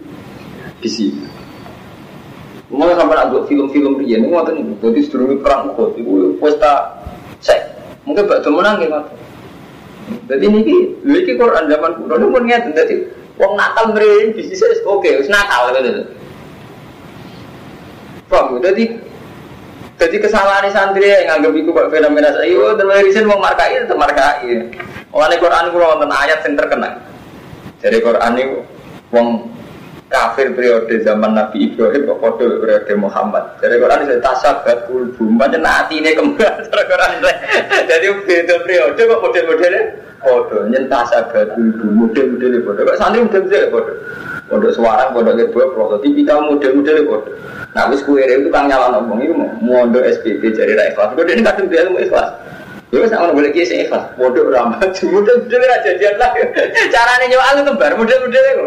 [0.80, 1.12] bisi
[2.72, 6.90] mau sampai nak film-film dia ini ngotot nih jadi sedulur perang Uhud itu pesta
[7.38, 7.73] sek
[8.04, 9.16] mungkin bak menang ya ngotot
[10.28, 12.94] jadi ini ini Quran zaman kuno ini pun ngerti jadi
[13.34, 16.06] Wong Natal mrene bisnisnya oke, wis Natal gitu.
[18.30, 18.62] Paham?
[18.62, 18.94] Jadi
[19.94, 24.70] jadi kesalahan santri yang nganggep itu kok fenomena saya itu terwirisin mau markai tetap markai.
[25.10, 26.94] Mulane Quran kula wonten ayat yang terkenal.
[27.82, 28.56] Jadi Quran itu
[29.14, 29.26] wong
[30.12, 33.44] kafir periode zaman Nabi Ibrahim kok padha periode Muhammad.
[33.60, 37.10] Jadi Quran itu tasabat kulbu, pancen atine kembar cara Quran.
[37.88, 39.82] Jadi beda periode kok model-modelnya
[40.20, 42.80] padha nyentas sabat kulbu, model-modelnya padha.
[42.84, 43.94] Kok santri model-modelnya padha.
[44.44, 47.32] Pondok suara, pondok kedua, pondok tipikal model-modelnya padha.
[47.74, 51.10] Nah, wis kue itu kang ngomong itu mau mondok SPP jadi ra ikhlas.
[51.16, 52.28] Kode ini kadang dia mau ikhlas.
[52.94, 54.14] Ya wis sama boleh kiai sing ikhlas.
[54.14, 56.30] Mondok ra maju, model-model ra jadian lah.
[56.94, 58.66] Carane nyewa aku kembar model-model itu.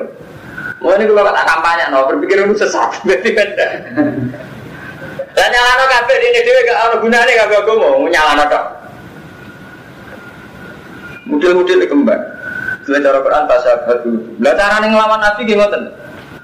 [0.77, 3.65] Mau ini kalau kata kampanye, no, berpikir itu sesat, berarti beda.
[5.33, 8.65] Dan nyalano kafe di ini dewe gak ada gunanya kafe aku mau nyalano dok.
[11.29, 12.19] Model-model kembar.
[12.85, 14.19] Setelah cara Quran tasabat dulu.
[14.39, 15.77] Lah cara ngelawan Nabi gimana?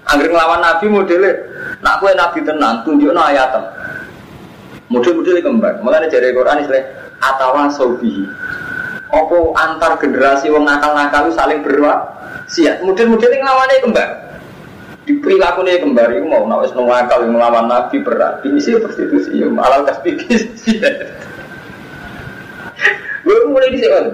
[0.03, 1.31] Angger ngelawan Nabi modelnya,
[1.79, 3.63] nak kue Nabi tenang, tunjuk no ayatem.
[4.91, 5.73] Model-model kembar.
[5.79, 6.83] Makanya dari Quran istilah
[7.23, 8.25] atawa sobihi.
[9.13, 12.81] Opo antar generasi wong nakal-nakal saling berwasiat.
[12.81, 14.09] Model-model ngelawannya kembar.
[15.05, 18.41] Di perilaku nih kembar itu mau nak wis nakal yang melawan Nabi berat.
[18.41, 20.17] Ini sih prostitusi, ya malah kasih
[23.23, 24.11] Gue mulai di sini.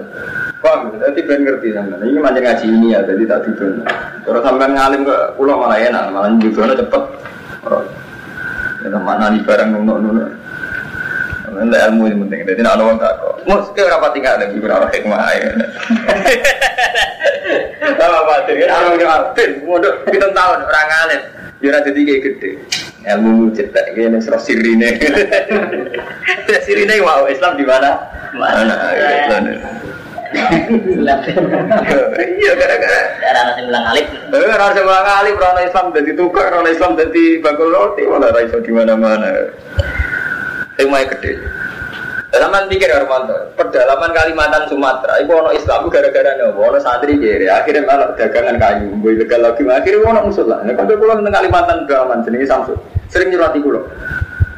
[0.60, 1.96] Paham, nanti ben ngerti sama.
[2.04, 3.80] Ini macam ngaji ini ya, jadi tak tidur.
[4.28, 7.04] Kalau sampai ngalim ke pulau malah enak, malah juga cepet.
[8.84, 10.28] Ya mana nih barang nunuk
[11.50, 12.40] Nanti ilmu ini penting.
[12.46, 13.34] Jadi nak orang tak kok.
[13.74, 15.50] Ke berapa tinggal lagi berapa hikmah ya.
[18.00, 18.68] Apa Pak Dir?
[18.70, 21.22] Orang ini Martin, mondok pitung tahun orang alim.
[21.60, 22.50] Ora dadi kayak gede.
[23.00, 24.96] Ilmu cetek kene serah sirine.
[26.64, 28.00] sirine mau Islam di mana?
[28.32, 28.74] Mana?
[28.96, 29.44] Islam.
[32.40, 34.06] Iya gara-gara Darah nasi bilang alif.
[34.30, 38.62] Eh, orang sebelah kali orang Islam jadi tukar, orang Islam jadi bakul roti, malah raiso
[38.62, 39.50] di mana-mana.
[40.88, 41.32] Mau gede.
[42.30, 47.50] Zaman pikir Armanto, pedalaman Kalimantan Sumatera, itu ono Islam itu gara-gara nopo, ono santri kiri,
[47.50, 50.62] akhirnya malah dagangan kayu, gue ilegal lagi, akhirnya ono musuh lah.
[50.62, 52.78] Nah, kalau pulau tentang Kalimantan pedalaman, jenenge Samsul,
[53.10, 53.82] sering nyurati pulau.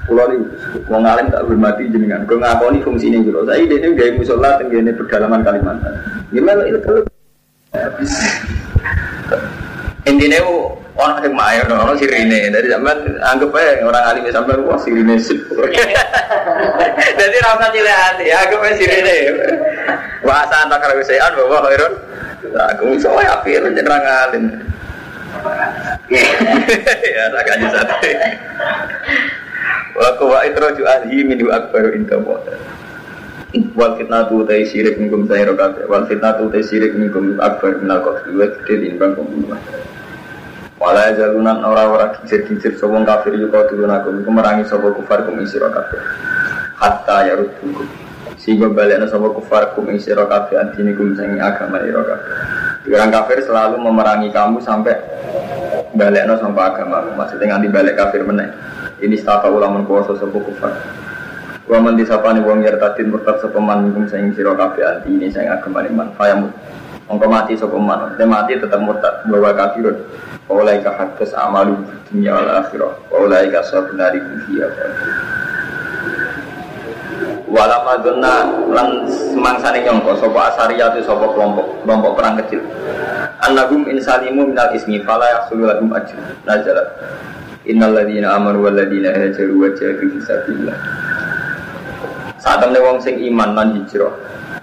[0.04, 0.44] Pulau ini,
[0.92, 3.48] mau ngalim tak hormati jenengan, gue ngakoni fungsi ini pulau.
[3.48, 5.94] Saya ini gaya musola tenggine pedalaman Kalimantan.
[6.28, 7.08] Gimana ilegal?
[10.02, 10.42] Intinya
[10.98, 12.50] orang yang main, orang sirine.
[12.50, 15.38] Dari zaman anggap aja orang alim sampai wah sirine sih.
[17.18, 19.16] Jadi rasa cilik hati, anggap aja sirine.
[20.26, 21.94] Bahasa antar kalau saya bahwa Khairun.
[22.52, 24.44] Aku bisa ya jadi orang alim.
[26.12, 27.94] Ya, tak aja satu.
[29.96, 32.56] Wa kuwa itroju ahli minu akbaru inka mu'ta.
[33.76, 35.84] Wal fitnatu utai syirik minkum saya rokabe.
[35.88, 38.32] Wal fitnatu utai syirik minkum akbar minal kofi.
[38.32, 39.60] Wa gede timbang pembunuhan.
[40.82, 45.94] Wala jalunan ora-ora kincir-kincir sobong kafir yuka dulun aku Iku merangi kufar kum isi rokabe
[46.74, 47.86] Hatta ya rudukum
[48.34, 52.26] Sehingga baliknya sobo kufar kum isi rokabe Antini kum sangi agama i rokabe
[52.90, 54.98] Orang kafir selalu memerangi kamu sampai
[55.94, 57.14] baliknya sampai agama.
[57.14, 58.50] Maksudnya nganti balik kafir meneng
[58.98, 60.74] Ini stata ulama kuasa sobo kufar.
[61.70, 65.86] Wa man disapani wong yartadin murtad sepeman minkum saing sira kabeh anti ini saing agama
[65.86, 66.50] iman fayamut
[67.12, 70.00] Mongko mati sapa man, dia mati tetap murtad bahwa kafirun.
[70.48, 72.92] Wa ulaika haqqas amalu fid dunya wal akhirah.
[73.12, 75.12] Wa ulaika ashabun nari hum fiha khalidun.
[77.52, 82.64] Wala madonna lan semangsane nyangka sapa asariyatu sapa kelompok kelompok perang kecil.
[83.44, 86.16] Annahum insalimu minal ismi fala yahsulu lahum ajr.
[86.48, 86.96] Nazalat.
[87.68, 90.16] Innal ladzina amanu wal ladzina hajaru wa jahadu.
[92.40, 94.16] Saat temen wong sing iman lan hijrah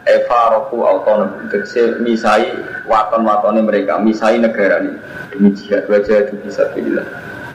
[0.07, 2.47] Eva roku autonom Tegese misai
[2.87, 4.95] waton-watone mereka Misai negara ini.
[5.33, 7.03] Demi jihad wajah itu bisa bila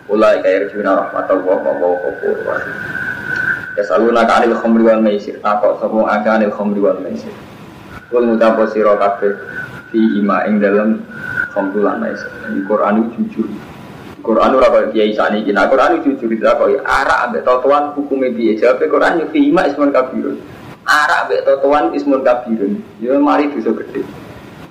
[0.05, 2.37] Ulai kaya rejuna rahmatullah wa wa kufur
[3.75, 5.41] Ya saluna ka anil khomri wal maisir.
[5.43, 7.33] Takok sopong aga anil khomri wal maisir.
[8.07, 9.35] Kul mutapo siro kabeh
[9.91, 11.03] Fi ima ing dalam
[11.51, 13.49] khomri wal Di Quran itu jujur.
[14.21, 15.51] Quran ora kaya kiai sani iki.
[15.51, 16.29] Nah, Quran jujur.
[16.31, 18.55] Itu kaya arak ambek totoan hukume piye?
[18.61, 20.37] Jawab Quran yo fima ismun kabirun.
[20.85, 22.77] Arak ambek totoan ismun kabirun.
[23.01, 24.05] Yo mari dosa gede.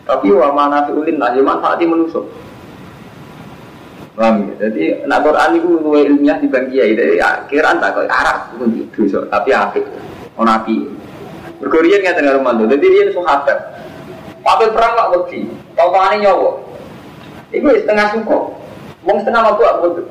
[0.05, 0.53] Tapi wa
[0.93, 2.21] ulin nah yo manfaati manusa.
[4.13, 4.69] Paham ya?
[4.69, 6.93] Jadi nak Quran itu luwe ilmiah di bang kiai.
[6.93, 9.85] Jadi akhiran tak kaya arak itu dosa, tapi apik.
[10.37, 10.75] Ono api.
[11.57, 12.69] Berkorian nggak tengah rumah tuh.
[12.69, 13.57] Jadi dia sahabat.
[14.43, 15.49] Apa perang kok wedi?
[15.73, 16.51] Totone nyawa.
[17.55, 18.53] Iku setengah suko.
[19.01, 20.07] Wong setengah waktu aku tuh.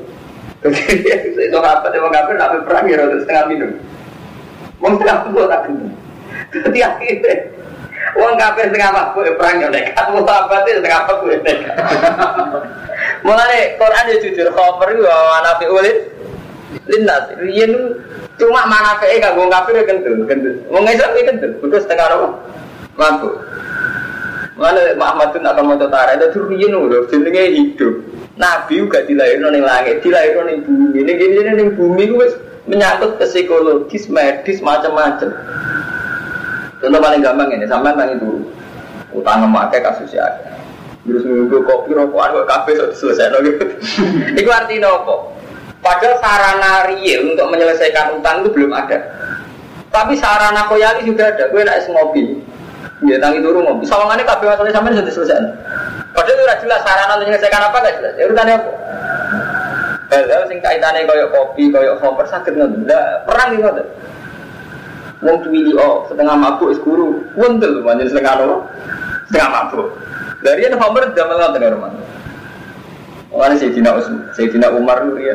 [0.66, 0.82] Jadi
[1.46, 1.86] itu apa?
[1.94, 3.70] Wong kafir nak perang ya setengah minum.
[4.82, 5.92] Wong setengah waktu tak minum.
[6.52, 7.34] Jadi akhirnya
[8.12, 9.68] Wong kafir setengah waktu perang ya.
[10.12, 11.76] Wong apa itu setengah waktu ya nekat.
[13.22, 15.98] Mulane Quran ya jujur khabar itu wa nafi ulil
[16.90, 17.24] linnas.
[17.48, 17.72] Yen
[18.36, 20.54] cuma manafe kang wong kafir ya kentul, kentul.
[20.68, 21.50] Wong Islam ya kentul.
[21.62, 22.28] Kudu setengah apa?
[22.98, 23.30] Mampu.
[24.52, 27.94] Mana Muhammadun akan mau tentara itu turun loh, jenenge hidup.
[28.36, 31.00] Nabi juga dilahirkan di langit, dilahirkan di bumi.
[31.00, 32.16] Ini gini ini bumi itu
[32.66, 35.30] menyangkut ke psikologis, medis, macam-macam.
[36.78, 38.30] Contoh paling gampang ini, sampai tentang itu
[39.14, 40.26] utang memakai kasus ya.
[41.02, 43.64] Terus nunggu kopi rokokan kok kafe selesai gitu.
[44.38, 45.14] Itu artinya apa?
[45.82, 49.02] Padahal sarana real untuk menyelesaikan utang itu belum ada.
[49.90, 51.50] Tapi sarana koyali sudah ada.
[51.50, 52.38] Gue naik ngopi,
[53.02, 53.82] Ya tangi turu ngopi.
[53.82, 55.42] Sawangannya kabeh masalahnya sampai sudah selesai.
[56.14, 58.12] Padahal itu jelas sarana untuk menyelesaikan apa gak jelas.
[58.14, 58.70] Ya urutannya apa?
[60.12, 62.68] Hal-hal sing kaitannya koyok kopi, koyok koper sakit nggak?
[62.84, 63.88] Tidak perang gitu nggak?
[65.22, 68.56] Wong tuwili oh setengah mabuk es guru, wontel manjen setengah apa?
[69.30, 69.88] Setengah mabuk.
[70.42, 71.90] Dari yang Homer zaman lalu tengah rumah.
[73.32, 75.32] Mana Sayyidina Usman, Sayyidina Umar lu ya,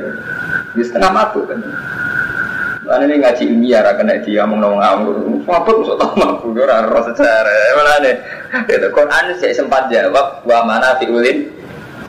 [0.77, 1.63] di setengah mabuk kan.
[2.85, 6.85] Mana ini ngaji ilmiah, ra kena dia ngomong ngomong ngomong, mabuk masuk tahu mabuk, ora
[6.85, 7.55] roh secara.
[7.73, 8.15] Mana nih?
[8.69, 11.47] Itu Quran saya sempat jawab, wa mana fiulin.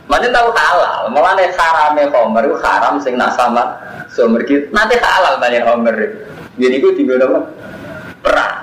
[0.09, 3.77] Mana tahu halal, malah nih harame Homer itu haram sing nak sama
[4.49, 4.65] gitu.
[4.73, 5.97] Nanti halal banyak Homer.
[6.57, 7.41] Jadi gue tinggal apa?
[8.25, 8.55] Perang.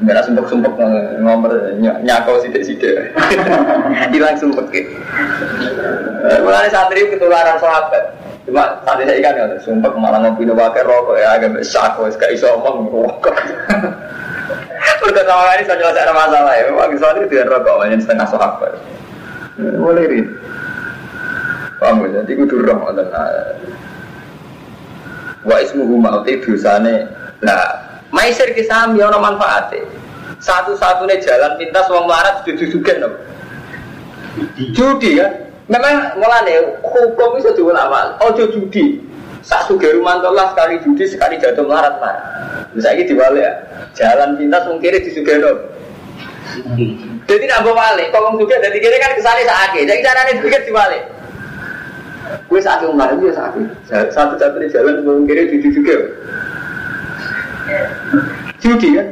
[0.00, 0.72] Enggak sumpek-sumpek
[1.20, 3.14] ngomel nyakau sidik-sidik.
[4.12, 4.96] Hilang sumpek gitu.
[6.42, 8.16] Mulai santri ketularan sahabat.
[8.48, 12.32] Cuma tadi saya ikan ya, sumpek malah ngopi no pakai rokok ya agak besar gak
[12.32, 13.36] iso omong rokok.
[15.00, 16.64] Sama ini saya jelaskan masalah ya.
[16.72, 18.72] Memang soal itu rokok banyak setengah sahabat.
[19.60, 20.22] Boleh ini.
[21.80, 22.20] Paham ya?
[22.20, 23.08] Jadi kudu roh ngoten.
[25.44, 27.08] Wa ismuhu ma'uti dosane.
[27.40, 27.64] Nah,
[28.12, 29.80] maisir ki sami ana manfaate.
[30.40, 33.08] Satu-satunya jalan pintas wong melarat judi juga no.
[34.76, 35.32] Judi kan.
[35.70, 38.16] Memang mulane hukum itu diulama.
[38.24, 39.00] Ojo judi.
[39.40, 42.16] Sak suge rumantolah sekali judi sekali jatuh melarat mah.
[42.76, 43.52] Misalnya diwale ya.
[43.96, 45.56] Jalan pintas wong kiri disugeno.
[47.28, 49.84] Jadi nak bawa balik, kalau juga dari kiri kan ke sana sakit.
[49.86, 50.98] Jadi caranya dipikir diwale.
[52.46, 53.66] Gue saat yang lain dia sakit.
[54.10, 55.96] Satu satunya jalan wong kiri judi juga.
[58.58, 59.08] Judi kan.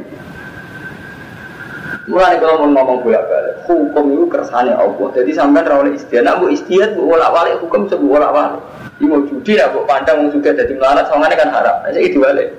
[2.09, 5.07] Mulai kalau mau ngomong bolak balik, hukum itu kersane Allah.
[5.13, 8.61] Jadi sampai rawale istiadat, nak bu istiadat bu bolak balik hukum sebu bolak balik.
[8.97, 11.75] Ini mau judi nak bu pandang mau juga jadi melarat, soalnya kan harap.
[11.85, 12.49] Nah, itu balik.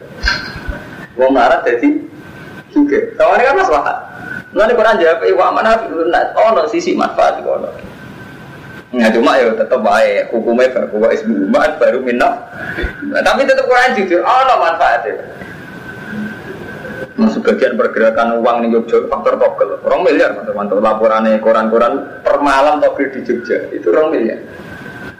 [1.18, 1.98] Mau melarat jadi
[2.70, 2.98] juga.
[3.18, 3.96] Soalnya kan masalah.
[4.50, 5.78] Nanti Quran jawab, eh, wa mana
[6.34, 7.70] oh no sisi manfaat di kono.
[8.90, 12.34] Nah cuma ya tetap baik hukumnya baru ismu umat baru minat.
[13.06, 15.14] Nah, tapi tetap Quran jujur, oh no manfaatnya.
[17.14, 22.82] Nah, sebagian pergerakan uang nih Jogja faktor togel, orang miliar teman-teman laporannya koran-koran per malam
[22.82, 24.40] togel di Jogja itu orang miliar.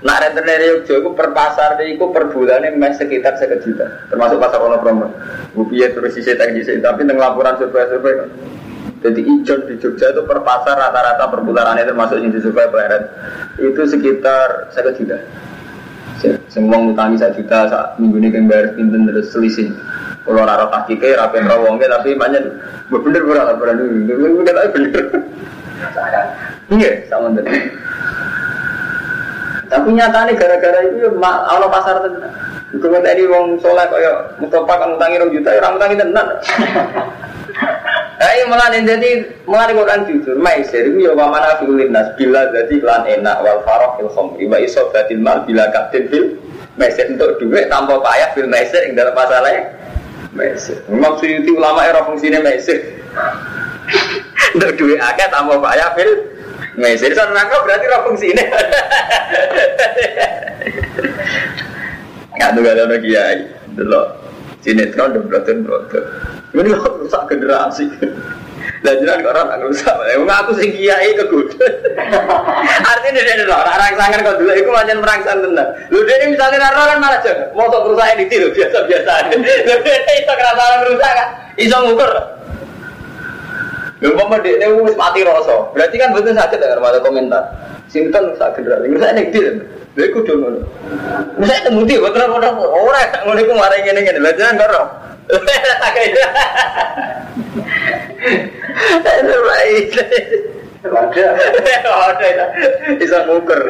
[0.02, 4.58] Nah rentenir Jogja itu per pasar itu per bulannya masih sekitar seket juta, termasuk pasar
[4.58, 5.12] ono promo.
[5.54, 8.58] Bupiye terus sisi tadi tapi dengan laporan survei-survei
[9.00, 13.08] jadi ijon di Jogja itu per pasar rata-rata per bularannya termasuk yang survei pleret
[13.56, 15.16] itu sekitar seket juta.
[16.52, 19.72] Semua ngutangi satu juta saat minggu ini kan bayar pinten terus selisih.
[20.20, 22.44] Kalau rara tahkike, rapi rawongnya, tapi banyak
[22.92, 25.04] bener bener laporan dulu, bener bener.
[26.68, 27.56] Iya, sama tadi.
[29.72, 32.30] Tapi nyatanya gara-gara itu ya Allah pasar tenan.
[32.68, 36.26] Itu tadi wong soleh kaya Mustafa kan utangi rong juta, orang utangi tenan.
[38.20, 43.08] Ayo malah jadi malah Quran jujur, maisir itu ya mana filin nas bila jadi lan
[43.08, 46.36] enak wal farok fil khomri wa isobatil mal bila kapten fil
[46.76, 49.80] maisir untuk duit tanpa payah fil maisir yang dalam masalahnya
[50.30, 50.78] Mesir.
[50.86, 52.78] Memang suyuti ulama era fungsinya Mesir.
[54.54, 56.10] Untuk duit akeh tambah payah fil
[56.78, 57.10] Mesir.
[57.18, 58.46] Sana nangka berarti era fungsinya.
[62.38, 63.38] Nggak tuh gak ada kiai.
[63.74, 64.02] Dulu
[64.62, 66.04] sinetron udah berotot berotot.
[66.50, 67.86] Ini kok rusak generasi.
[68.80, 69.94] Lah jenengan kok ora rusak.
[70.16, 71.52] Emang aku sing kiai kegut.
[72.82, 75.68] Artinya dia lho, ora rangsangan kok dulu iku pancen merangsang tenan.
[75.94, 79.12] Lho dene misale ora kan malah jek moto kerusakan iki lho biasa-biasa.
[79.36, 81.28] Lho dene iso kerasaran rusak kan.
[81.54, 82.12] Iso ngukur.
[84.00, 85.56] Lho umpama dekne wis mati rasa.
[85.70, 87.42] Berarti kan betul sakit ya ada komentar.
[87.86, 88.90] Sinten sak generasi.
[88.90, 89.40] Rusak nek ndi.
[89.94, 90.66] Lha iku ngono.
[91.38, 94.18] Rusak temu ndi boten ora ora ngono iku mari ngene-ngene.
[94.18, 95.09] Lah.
[100.90, 101.26] Ada.
[101.84, 102.44] Ada.
[102.98, 103.60] Bisa ngukur.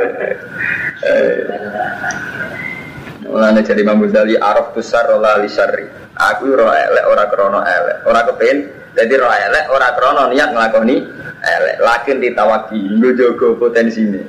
[3.31, 5.87] Mulane jadi Imam Ghazali araf besar rola li syarri.
[6.19, 7.97] Aku ora elek ora krana elek.
[8.05, 8.57] Ora kepen
[8.99, 10.97] jadi ora elek ora krana niat nglakoni
[11.41, 11.77] elek.
[11.79, 14.27] Lakin ditawaki njogo potensine.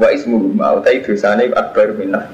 [0.00, 2.24] Wa ismu ma utai dosane akbar minah.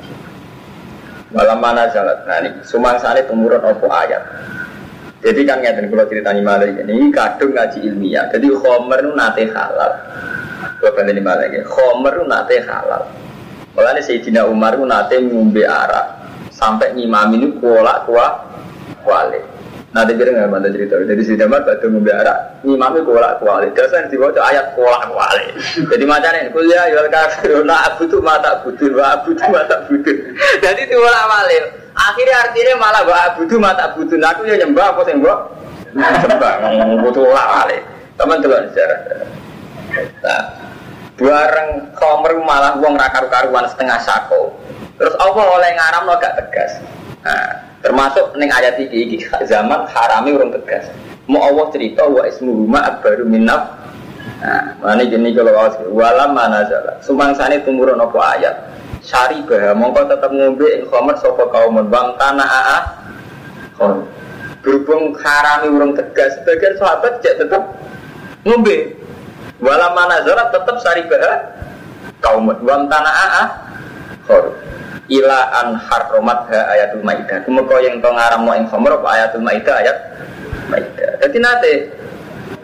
[1.35, 4.22] Malam mana jalan, nah ini sumangsane temurun opo ayat.
[5.18, 8.30] Jadi kan ngeten kalau ceritanya malah ini kadung ngaji ilmiah.
[8.30, 9.93] Jadi khomer nu nate halal.
[10.78, 13.03] Kalau ini malah ini khomer nu nate halal.
[13.74, 16.07] Mulane Sayyidina Umar nu nate ngombe arak
[16.55, 18.55] sampai ngimami ini kuala kuah
[19.95, 20.11] kuali.
[20.11, 20.95] Nanti kira nggak bantu cerita.
[21.07, 23.66] Jadi Sayyidina Umar batu arak ngimami kuala kuali.
[23.74, 25.47] Dasar dibaca ayat kuala kuali.
[25.86, 30.16] Jadi macamnya kuliah yual kafiruna abu tu mata budur wa abu tu mata budur.
[30.64, 31.64] Jadi diulang walil.
[31.95, 34.18] Akhirnya artinya malah wa abu tu mata budur.
[34.18, 35.38] Aku ya nyembah apa sih mbak?
[36.26, 36.53] Nyembah
[37.07, 37.82] butuh ulang walil.
[38.14, 38.99] Teman teman sejarah.
[40.22, 40.42] Nah,
[41.18, 44.59] bareng komer malah uang rakaru karuan setengah sako.
[44.95, 46.78] Terus Allah oleh ngaram lo gak tegas.
[48.05, 49.17] Termasuk neng ayat iki iki
[49.49, 50.93] zaman harami urung tegas.
[51.25, 53.65] Mau Allah cerita wa ismu ma akbaru minaf.
[54.45, 57.01] Nah, mana gini kalau awas walam mana salah.
[57.01, 58.61] Sumangsane tumurun apa ayat.
[59.01, 62.79] Syari bah, mongko tetap ngombe ing khomer sapa kaum bang tanah aa.
[63.81, 64.05] Kon.
[64.61, 67.73] Berhubung harami urung tegas, sebagian sahabat cek tetap
[68.45, 68.93] ngombe.
[69.65, 71.57] Walam mana zarat tetap sari bah
[72.21, 73.45] kaum bang tanah aa.
[74.29, 74.53] Kon
[75.09, 77.45] ila an harromat ha ayatul maidah.
[77.45, 79.97] Kemudian yang tong ngaram mau ing apa ayatul maidah ayat
[80.73, 81.11] maidah.
[81.21, 81.73] Jadi nanti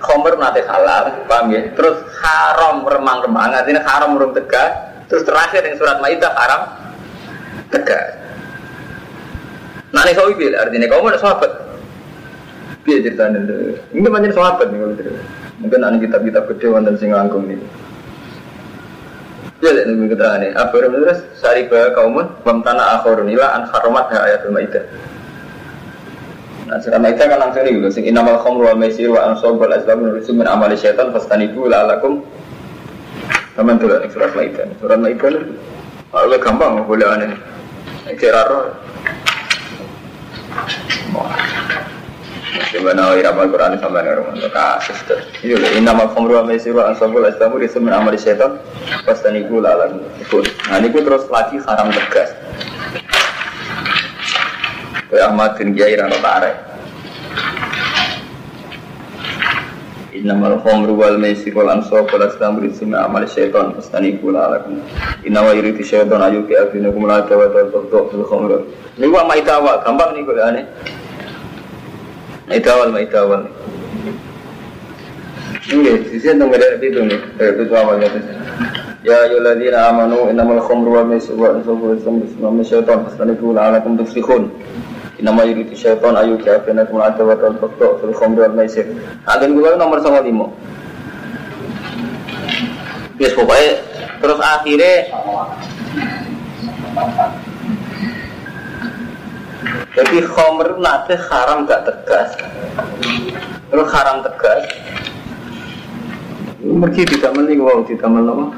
[0.01, 1.69] khomer nanti halal, paham ya?
[1.77, 4.73] Terus haram remang-remang, artinya haram belum tegas.
[5.11, 6.63] Terus terakhir yang surat maidah haram
[7.69, 8.17] tegas.
[9.91, 11.51] Nah ini sawi artinya kamu ada sahabat.
[12.81, 13.77] Biar ceritanya itu.
[13.93, 15.23] Ini banyak sahabat nih kalau cerita.
[15.61, 17.61] Mungkin ada kitab-kitab gede wonten sing langkung ini.
[19.61, 20.49] Ya, lihat nih keterangan ini.
[20.57, 24.85] Abu terus sari bahwa kaumun bamtana akhorun ila an haromat ha ayatul maidah.
[26.71, 30.07] Nah, surat Maidah kan langsung nih, sing inamal khamru wal maisir wa ansab wal azlam
[30.07, 32.23] nurusu min amali syaitan fastanibu la'alakum
[33.59, 34.71] Taman tuh nih surat Maidah.
[34.79, 35.59] Surat Maidah itu
[36.15, 37.35] kalau gampang boleh aneh.
[38.15, 38.71] Ceraro.
[42.51, 45.23] Gimana ira Al-Quran sampai nih rumah kasus tuh.
[45.47, 48.59] Iya, inamal khamru wal maisir wa ansab wal azlam nurusu min amali syaitan
[49.07, 50.03] fastanibu la'alakum.
[50.67, 52.35] Nah, ini terus lagi haram tegas.
[55.11, 56.55] Kayak Ahmad bin Kiai Rano Tarek.
[60.11, 64.83] Innamal khamru wal maisir wal ansab wal azlam rizqun amal syaitan la'alakum.
[65.23, 68.59] Inna wa syaitan ayu ki abinakum la tawata tawta fil khamru.
[68.99, 70.39] Ini wa maita wa gampang nih kok.
[72.51, 73.47] Maita wal maita wal.
[75.71, 78.19] Ini di sini tentang ada itu nih, itu awalnya itu.
[79.07, 83.55] Ya ayyuhalladzina amanu innamal khamru wal maisir wal ansab wal azlam rizqun amal syaitan fastanibu
[83.55, 84.51] la'alakum tuflihun.
[85.23, 88.83] Inama yuridu syaitan ayu kafina kumul ada wa tal fakta fil khamri wal maisir.
[89.31, 90.51] Agen kula nomor 95.
[93.23, 93.79] Yes pokoknya
[94.19, 95.07] terus akhirnya
[99.91, 102.31] jadi khamr nanti haram gak tegas.
[103.71, 104.63] Terus haram tegas.
[106.63, 108.55] Mergi tidak mending wow tidak mending.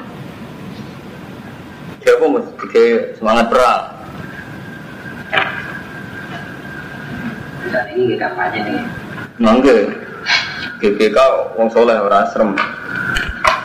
[2.05, 3.83] Siapa mesti semangat perang.
[7.73, 8.85] Dan ini kita kampanye nih.
[9.41, 9.77] Mangga.
[10.85, 11.17] GBK
[11.57, 12.53] wong soleh ora asrem.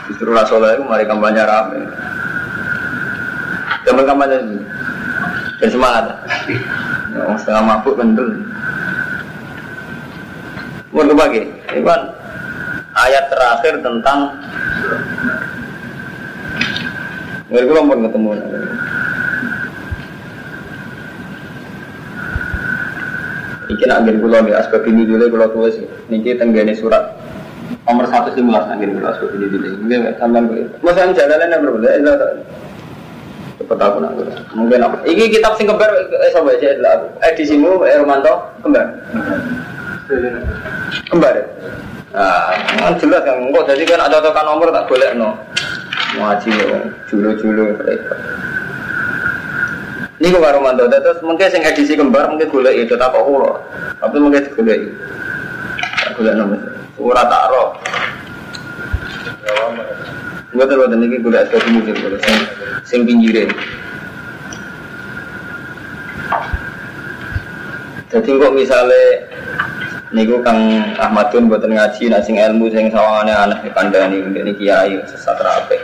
[0.08, 1.80] Justru ora soleh itu mari kampanye rame.
[3.84, 4.38] Zaman kampanye.
[5.58, 6.04] Dan semangat.
[7.08, 8.28] Ya, Wong setengah mabuk kendel.
[10.92, 12.10] Mau bagi, ini kan
[12.96, 14.34] ayat terakhir tentang
[17.48, 18.30] Nggak gue pun ketemu.
[23.68, 25.76] Iki nak ngene kula nggih asbab ini dulu kula tulis
[26.12, 27.16] niki tenggene surat
[27.88, 29.68] nomor 115 nak ngene kula asbab ini dulu.
[29.80, 30.68] Nggih sampean kuwi.
[30.84, 31.88] Masa yang jalan yang berbeda
[33.58, 34.12] cepet aku nak.
[34.54, 34.96] Mungkin apa?
[35.02, 37.10] Iki kitab sing kembar eh sapa lah.
[37.26, 38.86] Edisimu eh Romanto kembar.
[41.10, 41.34] Kembar.
[41.34, 41.44] ya?
[42.08, 45.36] Nah, kan jelas kan kok jadi kan ada tekan nomor tak boleh no.
[46.16, 47.66] Ngaji yo, julu-julu.
[50.18, 53.22] Ini kok karo mantu, terus mungkin sing edisi kembar mungkin golek itu tak kok
[54.00, 54.80] tapi mungkin digolek.
[56.00, 56.58] Tak golek nomor.
[56.98, 57.44] Ora tak.
[60.58, 62.36] Gue terus ini golek sesuatu mungkin golek sing
[62.82, 63.46] sing pinggire.
[68.10, 69.22] Jadi kok misalnya
[70.10, 70.58] niku Kang
[70.98, 75.78] Ahmadun buatan ngaji nak sing ilmu sing sawangane aneh kandhani ini kiai sesat rapi.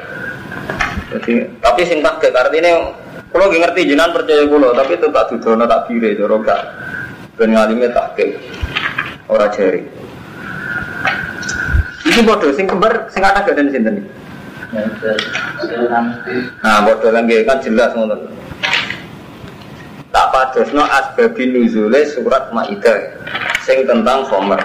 [1.15, 2.99] Jadi tapi sing tak artinya
[3.31, 6.63] kalau nggak ngerti jenengan percaya kulo, tapi itu tak dudono tak bire cara gak
[7.39, 8.27] ben ngalime tak ke
[9.31, 9.87] ora jari.
[12.11, 14.24] Iki bodoh sing kembar sing ana gaden sinten iki?
[16.63, 18.27] Nah, bodoh nggih kan jelas ngoten.
[20.11, 22.99] Tak padosno asbabin nuzule surat Maidah
[23.63, 24.59] sing tentang khomer.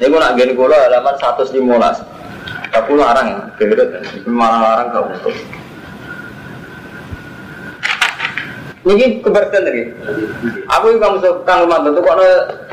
[0.00, 1.56] Niku nak nggen kula halaman 115.
[2.70, 3.90] Tapi larang ya, gerut,
[4.30, 5.34] malah larang gak untuk.
[8.86, 9.82] Niki keberatan lagi.
[10.70, 12.16] Aku kamu kang mantu tuh kok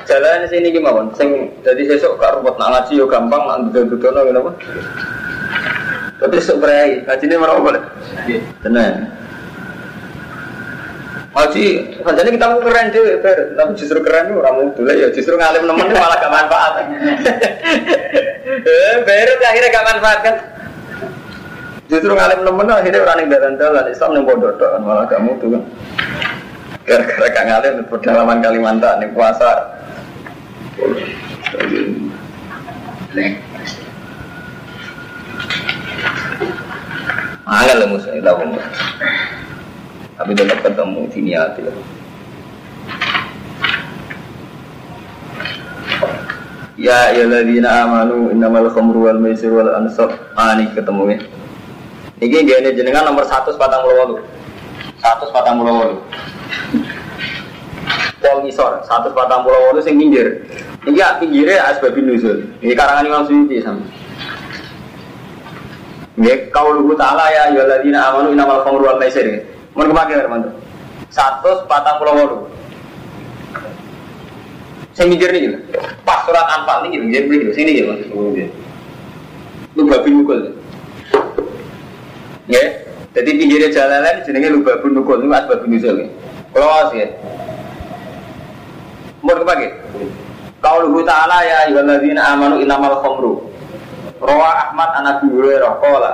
[0.06, 1.10] jalan sini gimana?
[1.18, 4.54] Sing jadi sesuk kak rumput nak ngaji yo gampang, nak duduk duduk no
[6.18, 6.26] gimana?
[6.26, 7.82] Tapi sok berai, ini marah boleh.
[8.66, 8.96] Tenang.
[11.38, 11.66] Ngaji,
[12.02, 15.94] jadi kita mau keren tuh, tapi justru keren tuh orang muda ya, justru ngalim nemen
[15.94, 16.74] malah gak manfaat.
[18.58, 20.36] Eh, baru akhirnya gak manfaat kan?
[21.94, 25.54] Justru ngalim nemen akhirnya orang yang dalan dalan Islam yang bodoh kan malah gak mutu
[25.54, 25.62] kan.
[26.90, 29.52] Gara-gara gak ngalim di pedalaman Kalimantan nih puasa.
[37.48, 38.28] Angel lah musuh itu
[40.20, 41.72] Tapi tetap ketemu di niati lah.
[46.76, 50.12] Ya ya ladina amanu innamal khamru wal maisir wal ansab.
[50.36, 51.24] Ah ini ketemu ya.
[52.20, 55.00] Ini gini jenengan nomor 148 148
[58.18, 63.86] Pol ngisor 148 sing Ini ya pinggirnya asbabin nuzul Ini karangan Imam Suyuti sama
[66.18, 69.46] Ini kauluhu ta'ala ya Yaladina amanu inamal khamru wal maisir
[69.78, 70.42] Mohon kemaki ya teman
[71.14, 72.58] 148
[74.98, 75.58] Saya mikir nih gitu.
[76.02, 77.52] Pas surat Anfal nih gitu, jadi gitu.
[77.54, 78.10] Sini gitu maksud
[79.78, 80.58] Lu babi mukul.
[82.50, 82.82] Ya,
[83.14, 86.10] jadi pinggirnya jalan lain jenenge lu babi mukul, lu asbab nuzul.
[86.50, 87.06] Kalau awas ya.
[89.22, 89.70] Mau kepake?
[90.66, 93.46] Qauluhu ta'ala ya ayyuhalladzina amanu innamal khamru.
[94.18, 96.12] Rawa Ahmad an Abi Hurairah qala.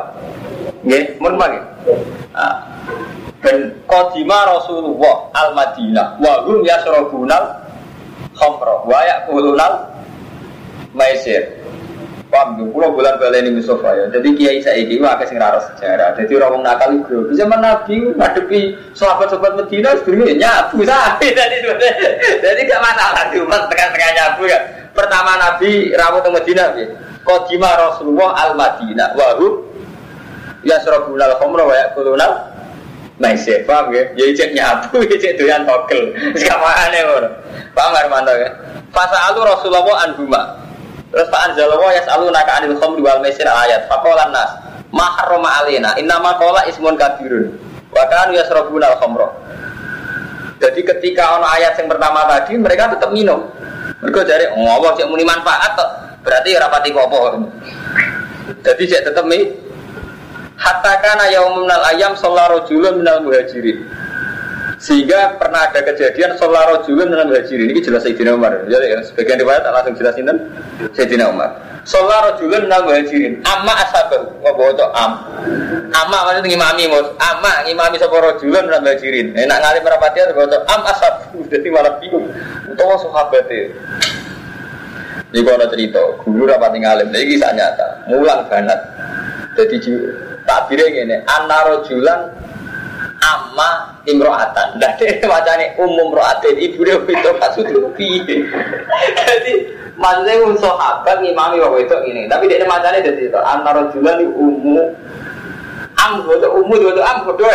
[0.83, 1.59] Nggih, mun mangke.
[3.43, 7.59] Ben qadima Rasulullah al-Madinah wa hum yasrabunal
[8.35, 9.75] khamra wa yaqulunal
[10.95, 11.63] maisir.
[12.33, 14.05] Paham tuh, pulau bulan baleni Mustafa ya.
[14.09, 16.17] Jadi kiai saya ini wah kasih rara sejarah.
[16.17, 21.29] Jadi orang nakal itu, zaman Nabi ngadepi sahabat-sahabat Medina sebenarnya nyabu sapi.
[21.29, 21.57] Jadi
[22.41, 24.57] jadi gak masalah di umat tengah-tengah nyabu ya.
[24.97, 26.85] Pertama Nabi rawat ke Medina ya.
[27.23, 29.15] Kodima Rasulullah al Madinah.
[29.15, 29.63] Wahum
[30.63, 32.53] ya surabunal khomro wa yakulunal
[33.21, 34.09] Maisir, paham ya?
[34.17, 36.17] Ya cek nyabu, ya cek doyan togel.
[36.17, 37.35] Aneh orang.
[37.77, 38.49] Paham Armanto ya?
[38.89, 40.45] Fasa alu Rasulullah anhumah.
[41.13, 43.85] Terus Pak ya selalu naka anil khomri wal mesir ayat.
[43.85, 44.49] Fakolan nas.
[44.89, 45.93] Maharoma alina.
[46.01, 47.53] Innama kola ismun kabirun.
[47.93, 49.29] Wakan yasrobuna al khomro.
[50.57, 53.45] Jadi ketika ono ayat yang pertama tadi mereka tetap minum.
[54.01, 55.89] Mereka cari ngomong oh, cek muni manfaat toh.
[56.23, 57.51] Berarti rapati popo.
[58.63, 59.43] Jadi cek tetap mi.
[60.55, 63.83] Hatta kana yaumunal ayam sholat rojulun minal muhajirin.
[64.83, 68.67] Sehingga pernah ada kejadian sholat rojulun dalam hajirin ini jelas Sayyidina Umar.
[68.67, 70.37] Jadi ya, sebagian riwayat langsung jelasin kan
[70.91, 71.55] Sayyidina Umar.
[71.87, 73.39] Sholat rojulun dalam hajirin.
[73.47, 74.27] Amma asabahu.
[74.43, 75.11] Ngobrol itu am.
[75.91, 77.07] Amma maksudnya ngimami mus.
[77.19, 79.35] Amma ngimami sapa rojulun dalam hajirin.
[79.35, 81.43] Enak ngali merapati ada ngobrol am asabahu.
[81.47, 82.27] Jadi malah bingung.
[82.71, 83.71] Utawa sahabatnya.
[85.33, 88.77] Ini kalau cerita, guru rapat ngalim, ini kisah nyata, mulang banget.
[89.57, 89.81] Jadi
[90.45, 92.29] takbirnya gini, anarojulan
[93.17, 94.77] amma imro'atan.
[94.77, 98.45] Nah, dia macamnya umum ro'atin, ibu dia itu maksudnya piye.
[99.25, 99.53] Jadi,
[99.97, 102.29] maksudnya um sahabat ngimami waktu itu ini.
[102.29, 104.85] Tapi dia macamnya jadi itu, antara jualan di umum,
[105.97, 107.49] am itu umum itu am bodoh.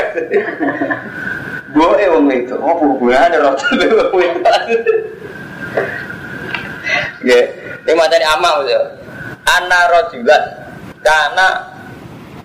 [1.79, 3.55] Boleh wong itu, oh hubungannya roh
[4.18, 4.95] itu.
[7.26, 7.58] Ya,
[7.89, 8.80] ini macamnya amma maksudnya.
[9.49, 10.43] Anna rojulan
[11.01, 11.49] karena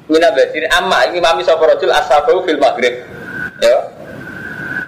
[0.07, 2.91] Mina basirin amma ini mami sapa rajul asabahu fil maghrib.
[3.63, 3.75] Ya.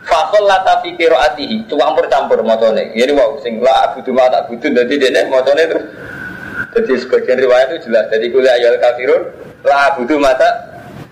[0.06, 2.94] Fakol lata fi qiraatihi, campur campur motone.
[2.94, 5.80] Ini wow sing la abudu ma tak budu dadi dene motone itu.
[6.76, 9.32] Jadi sebagian riwayat itu jelas dari kuliah ayat kafirun
[9.64, 10.48] la abudu mata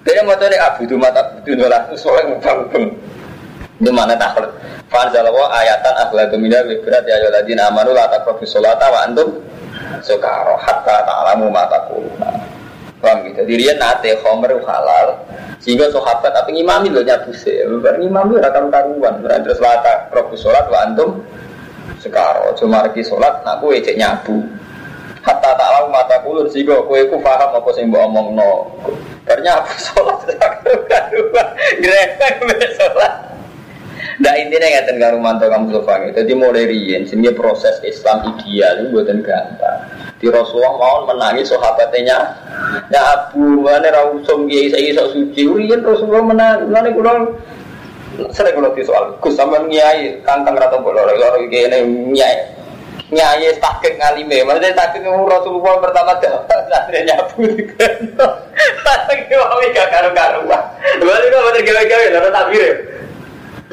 [0.04, 2.92] dia motone abudu mata budu nolah soalnya mubang
[3.84, 4.48] Itu mana takhir.
[4.88, 9.44] Fanzalawa ayatan akhlatu minna berat ya ayyuhalladzina amanu la taqrabu sholata wa antum
[10.00, 12.32] sukara hatta ta'lamu ma taquluna.
[13.04, 13.44] Paham gitu.
[13.44, 15.20] Jadi nate khomer halal.
[15.60, 17.60] Sehingga sahabat tapi ngimami loh nyabu sih.
[17.84, 19.20] Bar ngimami ora karu karuan.
[19.20, 19.60] Berarti terus
[20.16, 21.20] robu sholat wa antum
[22.00, 24.40] sekarang cuma lagi sholat nak kue cek nyabu.
[25.28, 28.72] Hatta tak tahu mata kulur sehingga kue ku paham apa sih mbak omong no.
[29.28, 31.48] Ternyata sholat karu karuan.
[31.84, 33.33] Grepek sholat.
[34.22, 36.14] Nah intinya nggak tengah rumanto kamu sofang.
[36.14, 39.80] Jadi mulai rian, sehingga proses Islam ideal itu buatan gampang.
[40.22, 42.20] Di Rasulullah mau menangis sahabatnya.
[42.94, 45.50] Ya Abu mana rausum kiai saya sok suci.
[45.50, 46.70] Urian Rasulullah menang.
[46.70, 47.42] Mana kurang
[48.30, 51.68] sering kalau soal Gus sama nyai kantang rata bolor lor kiai
[52.14, 52.38] nyai
[53.12, 54.46] nyai takik ngalime.
[54.46, 57.44] Maksudnya takik Rasulullah pertama dapat santri nyabu.
[58.86, 60.64] Takik mau gak karu-karuan.
[61.02, 62.93] Berarti kau bener gawe-gawe lor takbir.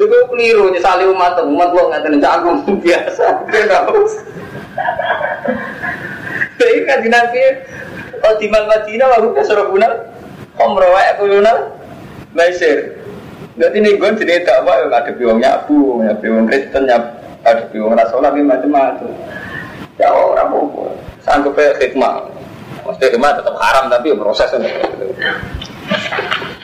[0.01, 3.25] Itu keliru nyesali umat umat lo nggak jago biasa.
[6.57, 7.41] Jadi kan nabi
[8.21, 9.89] Oh di Madinah waktu ke Surabaya
[10.61, 11.73] Omro wae kulunal
[12.37, 13.01] Maisir
[13.57, 18.31] Jadi nih gue jadi dakwah yang ada biwang nyabu, ada biwang Kristen, ada biwang Rasulullah,
[18.31, 19.11] macam-macam.
[19.99, 22.31] Ya orang mau sanggup ya hikmah.
[22.87, 24.49] Maksudnya hikmah tetap haram tapi ya proses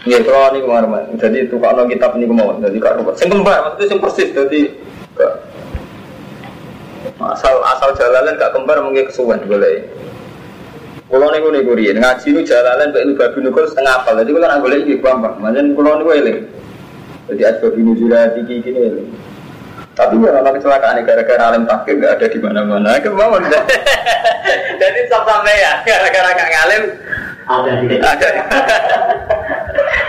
[0.07, 3.91] Iya, kalau ini kemarin, jadi itu kalau kitab ini kemauan, jadi kalau sing kembar, maksudnya
[3.91, 4.71] sing persis, jadi
[7.19, 9.83] asal asal jalalan gak kembar mungkin kesuwen boleh.
[11.11, 14.63] Kalau nih gue nih ngaji nu jalalan baik babi nukul setengah apal, jadi kalau nggak
[14.63, 15.35] boleh ini gampang.
[15.43, 16.35] Macam kalau nih gue
[17.27, 19.03] jadi ada babi nuzula tinggi gini ini.
[19.91, 23.01] Tapi ya kalau kecelakaan gara-gara alim takir nggak ada di mana-mana.
[23.01, 23.43] Kemauan.
[24.81, 26.83] Jadi sampai ya gara-gara gak ngalim
[27.49, 28.29] ada di ada.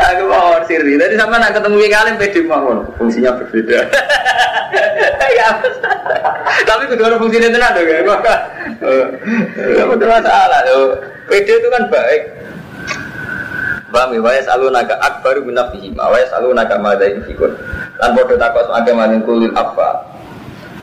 [0.08, 0.96] Aku mau siri.
[0.96, 3.78] Tadi sama nak ketemu yang ngalim pede mau fungsinya berbeda.
[5.38, 5.48] ya.
[6.64, 8.00] Tapi kedua fungsinya tenang dong ya.
[9.76, 10.96] Kamu tuh masalah tuh.
[11.28, 12.22] Pede itu kan baik.
[13.88, 14.20] Paham ya?
[14.20, 17.56] Waya selalu naga akbaru binafihim Waya selalu naga madai fikun
[17.96, 20.04] Lan bodoh takut agama yang kulil apa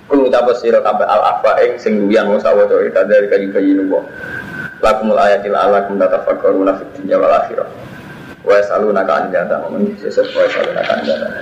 [0.05, 4.05] Kul ucap sira kabeh al afa ing sing luwian wong ita dari kayu kayu nuwa.
[4.77, 7.65] Lakumul ayatil alakum tatafakkaruna fid dunya wal akhirah.
[8.45, 11.41] Wa yasalunaka an jannah, wa man yusif wa yasalunaka an jannah.